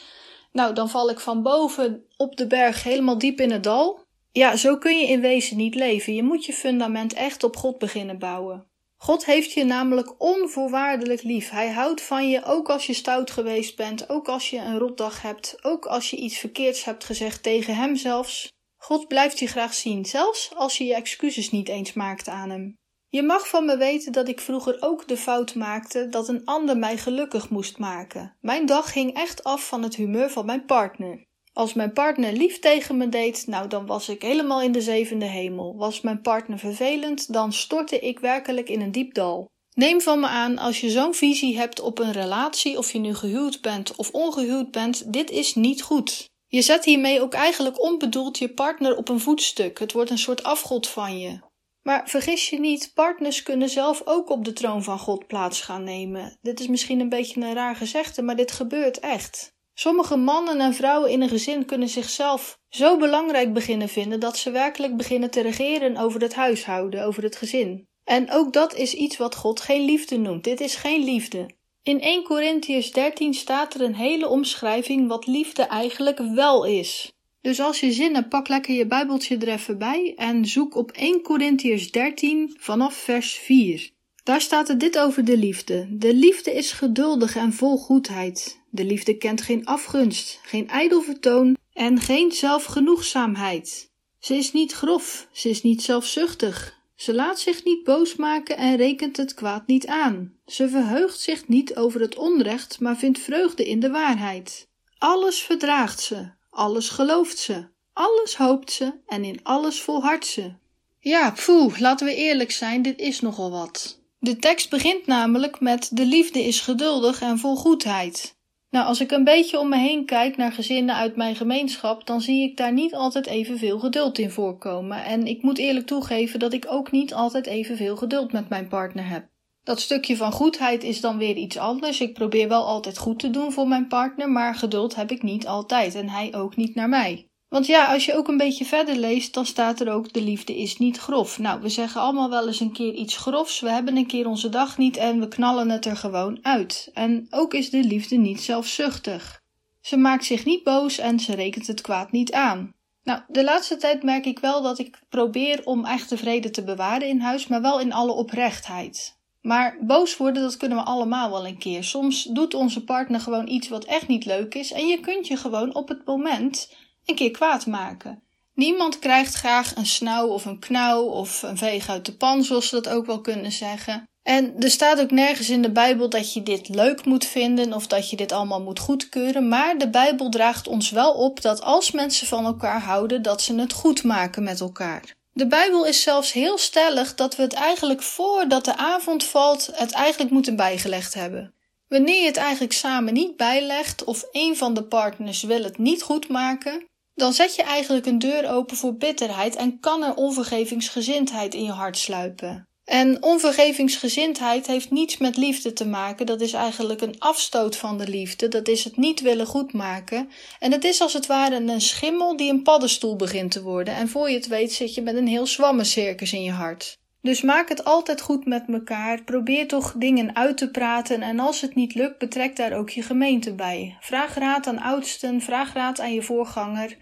Nou, 0.52 0.74
dan 0.74 0.90
val 0.90 1.10
ik 1.10 1.20
van 1.20 1.42
boven 1.42 2.04
op 2.16 2.36
de 2.36 2.46
berg 2.46 2.82
helemaal 2.82 3.18
diep 3.18 3.40
in 3.40 3.50
het 3.50 3.62
dal. 3.62 4.00
Ja, 4.32 4.56
zo 4.56 4.76
kun 4.76 4.98
je 4.98 5.06
in 5.06 5.20
wezen 5.20 5.56
niet 5.56 5.74
leven. 5.74 6.14
Je 6.14 6.22
moet 6.22 6.44
je 6.44 6.52
fundament 6.52 7.12
echt 7.12 7.44
op 7.44 7.56
God 7.56 7.78
beginnen 7.78 8.18
bouwen. 8.18 8.66
God 8.96 9.24
heeft 9.24 9.52
je 9.52 9.64
namelijk 9.64 10.20
onvoorwaardelijk 10.20 11.22
lief. 11.22 11.50
Hij 11.50 11.70
houdt 11.70 12.02
van 12.02 12.28
je 12.28 12.44
ook 12.44 12.70
als 12.70 12.86
je 12.86 12.92
stout 12.92 13.30
geweest 13.30 13.76
bent, 13.76 14.08
ook 14.08 14.28
als 14.28 14.50
je 14.50 14.58
een 14.58 14.78
rotdag 14.78 15.22
hebt, 15.22 15.56
ook 15.62 15.86
als 15.86 16.10
je 16.10 16.16
iets 16.16 16.38
verkeerds 16.38 16.84
hebt 16.84 17.04
gezegd 17.04 17.42
tegen 17.42 17.76
hem 17.76 17.96
zelfs. 17.96 18.48
God 18.76 19.08
blijft 19.08 19.38
je 19.38 19.46
graag 19.46 19.74
zien, 19.74 20.04
zelfs 20.04 20.54
als 20.54 20.78
je 20.78 20.84
je 20.84 20.94
excuses 20.94 21.50
niet 21.50 21.68
eens 21.68 21.92
maakt 21.92 22.28
aan 22.28 22.50
hem. 22.50 22.74
Je 23.08 23.22
mag 23.22 23.48
van 23.48 23.64
me 23.64 23.76
weten 23.76 24.12
dat 24.12 24.28
ik 24.28 24.40
vroeger 24.40 24.76
ook 24.80 25.08
de 25.08 25.16
fout 25.16 25.54
maakte 25.54 26.08
dat 26.08 26.28
een 26.28 26.44
ander 26.44 26.78
mij 26.78 26.98
gelukkig 26.98 27.50
moest 27.50 27.78
maken. 27.78 28.36
Mijn 28.40 28.66
dag 28.66 28.92
ging 28.92 29.14
echt 29.14 29.44
af 29.44 29.68
van 29.68 29.82
het 29.82 29.94
humeur 29.94 30.30
van 30.30 30.46
mijn 30.46 30.64
partner. 30.64 31.25
Als 31.56 31.74
mijn 31.74 31.92
partner 31.92 32.32
lief 32.32 32.58
tegen 32.58 32.96
me 32.96 33.08
deed, 33.08 33.46
nou 33.46 33.68
dan 33.68 33.86
was 33.86 34.08
ik 34.08 34.22
helemaal 34.22 34.62
in 34.62 34.72
de 34.72 34.80
zevende 34.80 35.24
hemel. 35.24 35.76
Was 35.76 36.00
mijn 36.00 36.20
partner 36.20 36.58
vervelend, 36.58 37.32
dan 37.32 37.52
stortte 37.52 37.98
ik 37.98 38.18
werkelijk 38.18 38.68
in 38.68 38.80
een 38.80 38.92
diep 38.92 39.14
dal. 39.14 39.48
Neem 39.74 40.00
van 40.00 40.20
me 40.20 40.26
aan, 40.26 40.58
als 40.58 40.80
je 40.80 40.90
zo'n 40.90 41.14
visie 41.14 41.58
hebt 41.58 41.80
op 41.80 41.98
een 41.98 42.12
relatie, 42.12 42.78
of 42.78 42.92
je 42.92 42.98
nu 42.98 43.14
gehuwd 43.14 43.60
bent 43.60 43.96
of 43.96 44.10
ongehuwd 44.10 44.70
bent, 44.70 45.12
dit 45.12 45.30
is 45.30 45.54
niet 45.54 45.82
goed. 45.82 46.24
Je 46.46 46.62
zet 46.62 46.84
hiermee 46.84 47.20
ook 47.20 47.34
eigenlijk 47.34 47.82
onbedoeld 47.82 48.38
je 48.38 48.54
partner 48.54 48.96
op 48.96 49.08
een 49.08 49.20
voetstuk. 49.20 49.78
Het 49.78 49.92
wordt 49.92 50.10
een 50.10 50.18
soort 50.18 50.42
afgod 50.42 50.88
van 50.88 51.18
je. 51.18 51.38
Maar 51.82 52.08
vergis 52.08 52.50
je 52.50 52.60
niet, 52.60 52.90
partners 52.94 53.42
kunnen 53.42 53.68
zelf 53.68 54.02
ook 54.04 54.30
op 54.30 54.44
de 54.44 54.52
troon 54.52 54.82
van 54.82 54.98
God 54.98 55.26
plaats 55.26 55.60
gaan 55.60 55.84
nemen. 55.84 56.38
Dit 56.40 56.60
is 56.60 56.66
misschien 56.66 57.00
een 57.00 57.08
beetje 57.08 57.40
een 57.40 57.54
raar 57.54 57.76
gezegde, 57.76 58.22
maar 58.22 58.36
dit 58.36 58.52
gebeurt 58.52 58.98
echt. 58.98 59.54
Sommige 59.78 60.16
mannen 60.16 60.60
en 60.60 60.74
vrouwen 60.74 61.10
in 61.10 61.22
een 61.22 61.28
gezin 61.28 61.64
kunnen 61.64 61.88
zichzelf 61.88 62.58
zo 62.68 62.96
belangrijk 62.96 63.52
beginnen 63.52 63.88
vinden 63.88 64.20
dat 64.20 64.36
ze 64.36 64.50
werkelijk 64.50 64.96
beginnen 64.96 65.30
te 65.30 65.40
regeren 65.40 65.96
over 65.96 66.20
het 66.20 66.34
huishouden, 66.34 67.04
over 67.04 67.22
het 67.22 67.36
gezin. 67.36 67.88
En 68.04 68.30
ook 68.30 68.52
dat 68.52 68.74
is 68.74 68.94
iets 68.94 69.16
wat 69.16 69.34
God 69.34 69.60
geen 69.60 69.84
liefde 69.84 70.18
noemt. 70.18 70.44
Dit 70.44 70.60
is 70.60 70.74
geen 70.74 71.04
liefde. 71.04 71.50
In 71.82 72.00
1 72.00 72.22
Corinthians 72.22 72.92
13 72.92 73.34
staat 73.34 73.74
er 73.74 73.80
een 73.80 73.94
hele 73.94 74.28
omschrijving 74.28 75.08
wat 75.08 75.26
liefde 75.26 75.62
eigenlijk 75.62 76.18
wel 76.34 76.64
is. 76.64 77.12
Dus 77.40 77.60
als 77.60 77.80
je 77.80 77.92
zin 77.92 78.14
hebt, 78.14 78.28
pak 78.28 78.48
lekker 78.48 78.74
je 78.74 78.86
Bijbeltje 78.86 79.36
er 79.36 79.48
even 79.48 79.78
bij 79.78 80.12
en 80.16 80.46
zoek 80.46 80.74
op 80.74 80.90
1 80.90 81.22
Corinthians 81.22 81.90
13 81.90 82.56
vanaf 82.58 82.94
vers 82.94 83.34
4. 83.34 83.90
Daar 84.26 84.40
staat 84.40 84.68
er 84.68 84.78
dit 84.78 84.98
over 84.98 85.24
de 85.24 85.36
liefde. 85.36 85.86
De 85.90 86.14
liefde 86.14 86.54
is 86.54 86.72
geduldig 86.72 87.36
en 87.36 87.52
vol 87.52 87.76
goedheid. 87.76 88.64
De 88.76 88.84
liefde 88.84 89.16
kent 89.16 89.42
geen 89.42 89.66
afgunst, 89.66 90.40
geen 90.42 90.68
ijdel 90.68 91.02
vertoon 91.02 91.56
en 91.72 92.00
geen 92.00 92.32
zelfgenoegzaamheid. 92.32 93.90
Ze 94.18 94.34
is 94.34 94.52
niet 94.52 94.72
grof, 94.72 95.28
ze 95.32 95.48
is 95.48 95.62
niet 95.62 95.82
zelfzuchtig. 95.82 96.80
Ze 96.94 97.14
laat 97.14 97.40
zich 97.40 97.64
niet 97.64 97.84
boos 97.84 98.16
maken 98.16 98.56
en 98.56 98.76
rekent 98.76 99.16
het 99.16 99.34
kwaad 99.34 99.66
niet 99.66 99.86
aan. 99.86 100.32
Ze 100.46 100.68
verheugt 100.68 101.20
zich 101.20 101.48
niet 101.48 101.76
over 101.76 102.00
het 102.00 102.16
onrecht, 102.16 102.80
maar 102.80 102.96
vindt 102.96 103.18
vreugde 103.18 103.68
in 103.68 103.80
de 103.80 103.90
waarheid. 103.90 104.68
Alles 104.98 105.38
verdraagt 105.38 106.00
ze, 106.00 106.30
alles 106.50 106.88
gelooft 106.88 107.38
ze, 107.38 107.68
alles 107.92 108.36
hoopt 108.36 108.72
ze 108.72 108.92
en 109.06 109.24
in 109.24 109.40
alles 109.42 109.80
volhardt 109.80 110.26
ze. 110.26 110.52
Ja, 110.98 111.34
poeh, 111.44 111.78
laten 111.78 112.06
we 112.06 112.14
eerlijk 112.14 112.50
zijn, 112.50 112.82
dit 112.82 112.98
is 112.98 113.20
nogal 113.20 113.50
wat. 113.50 114.00
De 114.18 114.36
tekst 114.36 114.70
begint 114.70 115.06
namelijk 115.06 115.60
met 115.60 115.88
de 115.92 116.06
liefde 116.06 116.44
is 116.44 116.60
geduldig 116.60 117.20
en 117.20 117.38
vol 117.38 117.56
goedheid. 117.56 118.35
Nou, 118.70 118.86
als 118.86 119.00
ik 119.00 119.10
een 119.10 119.24
beetje 119.24 119.58
om 119.58 119.68
me 119.68 119.76
heen 119.76 120.04
kijk 120.04 120.36
naar 120.36 120.52
gezinnen 120.52 120.94
uit 120.94 121.16
mijn 121.16 121.36
gemeenschap, 121.36 122.06
dan 122.06 122.20
zie 122.20 122.42
ik 122.42 122.56
daar 122.56 122.72
niet 122.72 122.94
altijd 122.94 123.26
evenveel 123.26 123.78
geduld 123.78 124.18
in 124.18 124.30
voorkomen. 124.30 125.04
En 125.04 125.26
ik 125.26 125.42
moet 125.42 125.58
eerlijk 125.58 125.86
toegeven 125.86 126.38
dat 126.38 126.52
ik 126.52 126.66
ook 126.68 126.90
niet 126.90 127.14
altijd 127.14 127.46
evenveel 127.46 127.96
geduld 127.96 128.32
met 128.32 128.48
mijn 128.48 128.68
partner 128.68 129.08
heb. 129.08 129.28
Dat 129.62 129.80
stukje 129.80 130.16
van 130.16 130.32
goedheid 130.32 130.82
is 130.82 131.00
dan 131.00 131.18
weer 131.18 131.36
iets 131.36 131.58
anders. 131.58 132.00
Ik 132.00 132.14
probeer 132.14 132.48
wel 132.48 132.66
altijd 132.66 132.98
goed 132.98 133.18
te 133.18 133.30
doen 133.30 133.52
voor 133.52 133.68
mijn 133.68 133.86
partner, 133.86 134.30
maar 134.30 134.54
geduld 134.54 134.94
heb 134.94 135.10
ik 135.10 135.22
niet 135.22 135.46
altijd 135.46 135.94
en 135.94 136.08
hij 136.08 136.34
ook 136.34 136.56
niet 136.56 136.74
naar 136.74 136.88
mij. 136.88 137.28
Want 137.56 137.68
ja, 137.68 137.92
als 137.92 138.04
je 138.04 138.14
ook 138.14 138.28
een 138.28 138.36
beetje 138.36 138.64
verder 138.64 138.96
leest, 138.96 139.34
dan 139.34 139.46
staat 139.46 139.80
er 139.80 139.92
ook: 139.92 140.12
de 140.12 140.22
liefde 140.22 140.56
is 140.56 140.76
niet 140.76 140.98
grof. 140.98 141.38
Nou, 141.38 141.60
we 141.60 141.68
zeggen 141.68 142.00
allemaal 142.00 142.30
wel 142.30 142.46
eens 142.46 142.60
een 142.60 142.72
keer 142.72 142.94
iets 142.94 143.16
grofs. 143.16 143.60
We 143.60 143.70
hebben 143.70 143.96
een 143.96 144.06
keer 144.06 144.26
onze 144.26 144.48
dag 144.48 144.78
niet 144.78 144.96
en 144.96 145.20
we 145.20 145.28
knallen 145.28 145.70
het 145.70 145.84
er 145.84 145.96
gewoon 145.96 146.38
uit. 146.42 146.90
En 146.94 147.26
ook 147.30 147.54
is 147.54 147.70
de 147.70 147.84
liefde 147.84 148.16
niet 148.16 148.42
zelfzuchtig. 148.42 149.42
Ze 149.80 149.96
maakt 149.96 150.24
zich 150.24 150.44
niet 150.44 150.62
boos 150.62 150.98
en 150.98 151.20
ze 151.20 151.34
rekent 151.34 151.66
het 151.66 151.80
kwaad 151.80 152.12
niet 152.12 152.32
aan. 152.32 152.74
Nou, 153.02 153.20
de 153.28 153.44
laatste 153.44 153.76
tijd 153.76 154.02
merk 154.02 154.26
ik 154.26 154.38
wel 154.38 154.62
dat 154.62 154.78
ik 154.78 155.00
probeer 155.08 155.60
om 155.64 155.84
echte 155.84 156.16
vrede 156.16 156.50
te 156.50 156.64
bewaren 156.64 157.08
in 157.08 157.20
huis, 157.20 157.46
maar 157.46 157.62
wel 157.62 157.80
in 157.80 157.92
alle 157.92 158.12
oprechtheid. 158.12 159.16
Maar 159.42 159.76
boos 159.80 160.16
worden, 160.16 160.42
dat 160.42 160.56
kunnen 160.56 160.78
we 160.78 160.84
allemaal 160.84 161.30
wel 161.30 161.46
een 161.46 161.58
keer. 161.58 161.84
Soms 161.84 162.24
doet 162.24 162.54
onze 162.54 162.84
partner 162.84 163.20
gewoon 163.20 163.48
iets 163.48 163.68
wat 163.68 163.84
echt 163.84 164.08
niet 164.08 164.24
leuk 164.24 164.54
is 164.54 164.72
en 164.72 164.86
je 164.86 165.00
kunt 165.00 165.26
je 165.26 165.36
gewoon 165.36 165.74
op 165.74 165.88
het 165.88 166.06
moment 166.06 166.68
een 167.06 167.14
keer 167.14 167.30
kwaad 167.30 167.66
maken. 167.66 168.22
Niemand 168.54 168.98
krijgt 168.98 169.34
graag 169.34 169.76
een 169.76 169.86
snauw 169.86 170.26
of 170.26 170.44
een 170.44 170.58
knauw 170.58 171.02
of 171.02 171.42
een 171.42 171.58
veeg 171.58 171.88
uit 171.88 172.04
de 172.04 172.12
pan, 172.12 172.44
zoals 172.44 172.68
ze 172.68 172.74
dat 172.74 172.88
ook 172.88 173.06
wel 173.06 173.20
kunnen 173.20 173.52
zeggen. 173.52 174.08
En 174.22 174.54
er 174.58 174.70
staat 174.70 175.00
ook 175.00 175.10
nergens 175.10 175.50
in 175.50 175.62
de 175.62 175.70
Bijbel 175.70 176.08
dat 176.08 176.32
je 176.32 176.42
dit 176.42 176.68
leuk 176.68 177.04
moet 177.04 177.24
vinden 177.24 177.72
of 177.72 177.86
dat 177.86 178.10
je 178.10 178.16
dit 178.16 178.32
allemaal 178.32 178.62
moet 178.62 178.78
goedkeuren, 178.78 179.48
maar 179.48 179.78
de 179.78 179.90
Bijbel 179.90 180.28
draagt 180.28 180.68
ons 180.68 180.90
wel 180.90 181.12
op 181.12 181.40
dat 181.42 181.62
als 181.62 181.90
mensen 181.90 182.26
van 182.26 182.44
elkaar 182.44 182.80
houden, 182.80 183.22
dat 183.22 183.42
ze 183.42 183.54
het 183.54 183.72
goed 183.72 184.02
maken 184.02 184.42
met 184.42 184.60
elkaar. 184.60 185.14
De 185.32 185.46
Bijbel 185.46 185.86
is 185.86 186.02
zelfs 186.02 186.32
heel 186.32 186.58
stellig 186.58 187.14
dat 187.14 187.36
we 187.36 187.42
het 187.42 187.52
eigenlijk 187.52 188.02
voordat 188.02 188.64
de 188.64 188.76
avond 188.76 189.24
valt, 189.24 189.70
het 189.72 189.92
eigenlijk 189.92 190.32
moeten 190.32 190.56
bijgelegd 190.56 191.14
hebben. 191.14 191.54
Wanneer 191.88 192.20
je 192.20 192.26
het 192.26 192.36
eigenlijk 192.36 192.72
samen 192.72 193.12
niet 193.12 193.36
bijlegt 193.36 194.04
of 194.04 194.24
een 194.32 194.56
van 194.56 194.74
de 194.74 194.82
partners 194.82 195.42
wil 195.42 195.62
het 195.62 195.78
niet 195.78 196.02
goed 196.02 196.28
maken, 196.28 196.86
dan 197.16 197.32
zet 197.32 197.54
je 197.54 197.62
eigenlijk 197.62 198.06
een 198.06 198.18
deur 198.18 198.50
open 198.50 198.76
voor 198.76 198.96
bitterheid 198.96 199.56
en 199.56 199.80
kan 199.80 200.02
er 200.02 200.14
onvergevingsgezindheid 200.14 201.54
in 201.54 201.64
je 201.64 201.70
hart 201.70 201.98
sluipen. 201.98 202.68
En 202.84 203.22
onvergevingsgezindheid 203.22 204.66
heeft 204.66 204.90
niets 204.90 205.18
met 205.18 205.36
liefde 205.36 205.72
te 205.72 205.86
maken. 205.86 206.26
Dat 206.26 206.40
is 206.40 206.52
eigenlijk 206.52 207.00
een 207.00 207.18
afstoot 207.18 207.76
van 207.76 207.98
de 207.98 208.08
liefde. 208.08 208.48
Dat 208.48 208.68
is 208.68 208.84
het 208.84 208.96
niet 208.96 209.20
willen 209.20 209.46
goedmaken. 209.46 210.30
En 210.58 210.72
het 210.72 210.84
is 210.84 211.00
als 211.00 211.12
het 211.12 211.26
ware 211.26 211.56
een 211.56 211.80
schimmel 211.80 212.36
die 212.36 212.50
een 212.50 212.62
paddenstoel 212.62 213.16
begint 213.16 213.50
te 213.50 213.62
worden. 213.62 213.94
En 213.94 214.08
voor 214.08 214.30
je 214.30 214.36
het 214.36 214.46
weet 214.46 214.72
zit 214.72 214.94
je 214.94 215.02
met 215.02 215.16
een 215.16 215.26
heel 215.26 215.46
zwammencircus 215.46 216.32
in 216.32 216.42
je 216.42 216.50
hart. 216.50 216.98
Dus 217.26 217.42
maak 217.42 217.68
het 217.68 217.84
altijd 217.84 218.20
goed 218.20 218.46
met 218.46 218.64
elkaar. 218.68 219.22
Probeer 219.22 219.68
toch 219.68 219.94
dingen 219.96 220.36
uit 220.36 220.56
te 220.56 220.70
praten. 220.70 221.22
En 221.22 221.40
als 221.40 221.60
het 221.60 221.74
niet 221.74 221.94
lukt, 221.94 222.18
betrek 222.18 222.56
daar 222.56 222.72
ook 222.72 222.90
je 222.90 223.02
gemeente 223.02 223.54
bij. 223.54 223.96
Vraag 224.00 224.34
raad 224.34 224.66
aan 224.66 224.78
oudsten, 224.78 225.40
vraag 225.40 225.72
raad 225.72 226.00
aan 226.00 226.14
je 226.14 226.22
voorganger. 226.22 226.96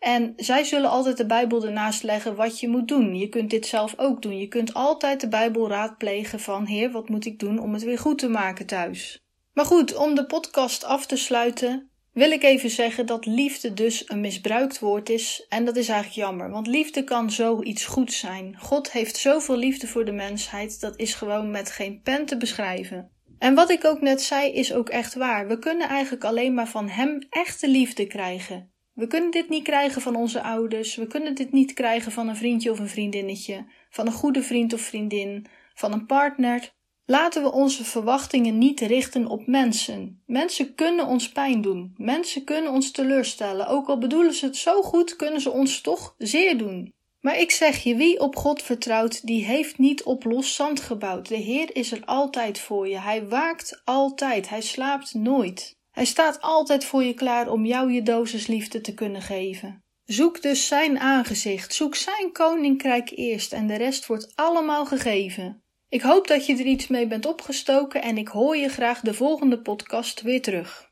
En 0.00 0.32
zij 0.36 0.64
zullen 0.64 0.90
altijd 0.90 1.16
de 1.16 1.26
Bijbel 1.26 1.64
ernaast 1.64 2.02
leggen 2.02 2.34
wat 2.34 2.60
je 2.60 2.68
moet 2.68 2.88
doen. 2.88 3.16
Je 3.16 3.28
kunt 3.28 3.50
dit 3.50 3.66
zelf 3.66 3.94
ook 3.96 4.22
doen. 4.22 4.38
Je 4.38 4.48
kunt 4.48 4.74
altijd 4.74 5.20
de 5.20 5.28
Bijbel 5.28 5.68
raadplegen 5.68 6.40
van: 6.40 6.66
Heer, 6.66 6.90
wat 6.90 7.08
moet 7.08 7.26
ik 7.26 7.38
doen 7.38 7.58
om 7.58 7.72
het 7.72 7.82
weer 7.82 7.98
goed 7.98 8.18
te 8.18 8.28
maken 8.28 8.66
thuis? 8.66 9.18
Maar 9.52 9.64
goed, 9.64 9.96
om 9.96 10.14
de 10.14 10.26
podcast 10.26 10.84
af 10.84 11.06
te 11.06 11.16
sluiten, 11.16 11.90
wil 12.12 12.30
ik 12.30 12.42
even 12.42 12.70
zeggen 12.70 13.06
dat 13.06 13.26
liefde 13.26 13.74
dus 13.74 14.08
een 14.08 14.20
misbruikt 14.20 14.78
woord 14.78 15.08
is. 15.08 15.46
En 15.48 15.64
dat 15.64 15.76
is 15.76 15.88
eigenlijk 15.88 16.26
jammer, 16.26 16.50
want 16.50 16.66
liefde 16.66 17.04
kan 17.04 17.30
zoiets 17.30 17.84
goed 17.84 18.12
zijn. 18.12 18.56
God 18.58 18.92
heeft 18.92 19.16
zoveel 19.16 19.56
liefde 19.56 19.86
voor 19.86 20.04
de 20.04 20.12
mensheid, 20.12 20.80
dat 20.80 20.98
is 20.98 21.14
gewoon 21.14 21.50
met 21.50 21.70
geen 21.70 22.00
pen 22.02 22.26
te 22.26 22.36
beschrijven. 22.36 23.10
En 23.38 23.54
wat 23.54 23.70
ik 23.70 23.84
ook 23.84 24.00
net 24.00 24.22
zei, 24.22 24.52
is 24.52 24.72
ook 24.72 24.88
echt 24.88 25.14
waar. 25.14 25.48
We 25.48 25.58
kunnen 25.58 25.88
eigenlijk 25.88 26.24
alleen 26.24 26.54
maar 26.54 26.68
van 26.68 26.88
Hem 26.88 27.26
echte 27.30 27.68
liefde 27.68 28.06
krijgen. 28.06 28.69
We 29.00 29.06
kunnen 29.06 29.30
dit 29.30 29.48
niet 29.48 29.62
krijgen 29.62 30.02
van 30.02 30.16
onze 30.16 30.42
ouders, 30.42 30.94
we 30.94 31.06
kunnen 31.06 31.34
dit 31.34 31.52
niet 31.52 31.72
krijgen 31.72 32.12
van 32.12 32.28
een 32.28 32.36
vriendje 32.36 32.70
of 32.70 32.78
een 32.78 32.88
vriendinnetje, 32.88 33.64
van 33.90 34.06
een 34.06 34.12
goede 34.12 34.42
vriend 34.42 34.72
of 34.72 34.80
vriendin, 34.80 35.46
van 35.74 35.92
een 35.92 36.06
partner. 36.06 36.72
Laten 37.06 37.42
we 37.42 37.52
onze 37.52 37.84
verwachtingen 37.84 38.58
niet 38.58 38.80
richten 38.80 39.26
op 39.26 39.46
mensen. 39.46 40.22
Mensen 40.26 40.74
kunnen 40.74 41.06
ons 41.06 41.28
pijn 41.28 41.60
doen. 41.60 41.94
Mensen 41.96 42.44
kunnen 42.44 42.72
ons 42.72 42.90
teleurstellen. 42.90 43.66
Ook 43.66 43.88
al 43.88 43.98
bedoelen 43.98 44.34
ze 44.34 44.46
het 44.46 44.56
zo 44.56 44.82
goed, 44.82 45.16
kunnen 45.16 45.40
ze 45.40 45.50
ons 45.50 45.80
toch 45.80 46.14
zeer 46.18 46.58
doen. 46.58 46.94
Maar 47.20 47.38
ik 47.38 47.50
zeg 47.50 47.82
je, 47.82 47.96
wie 47.96 48.20
op 48.20 48.36
God 48.36 48.62
vertrouwt, 48.62 49.26
die 49.26 49.44
heeft 49.44 49.78
niet 49.78 50.02
op 50.02 50.24
los 50.24 50.54
zand 50.54 50.80
gebouwd. 50.80 51.28
De 51.28 51.36
Heer 51.36 51.76
is 51.76 51.92
er 51.92 52.04
altijd 52.04 52.58
voor 52.58 52.88
je. 52.88 52.98
Hij 52.98 53.28
waakt 53.28 53.82
altijd. 53.84 54.48
Hij 54.48 54.60
slaapt 54.60 55.14
nooit. 55.14 55.78
Hij 55.90 56.04
staat 56.04 56.40
altijd 56.40 56.84
voor 56.84 57.02
je 57.02 57.14
klaar 57.14 57.48
om 57.48 57.64
jou 57.64 57.92
je 57.92 58.02
dosis 58.02 58.46
liefde 58.46 58.80
te 58.80 58.94
kunnen 58.94 59.22
geven. 59.22 59.84
Zoek 60.04 60.42
dus 60.42 60.66
zijn 60.66 60.98
aangezicht, 60.98 61.74
zoek 61.74 61.94
zijn 61.94 62.32
koninkrijk 62.32 63.10
eerst 63.14 63.52
en 63.52 63.66
de 63.66 63.76
rest 63.76 64.06
wordt 64.06 64.32
allemaal 64.34 64.86
gegeven. 64.86 65.62
Ik 65.88 66.02
hoop 66.02 66.26
dat 66.26 66.46
je 66.46 66.56
er 66.56 66.66
iets 66.66 66.86
mee 66.86 67.06
bent 67.06 67.26
opgestoken 67.26 68.02
en 68.02 68.18
ik 68.18 68.28
hoor 68.28 68.56
je 68.56 68.68
graag 68.68 69.00
de 69.00 69.14
volgende 69.14 69.60
podcast 69.60 70.20
weer 70.20 70.42
terug. 70.42 70.89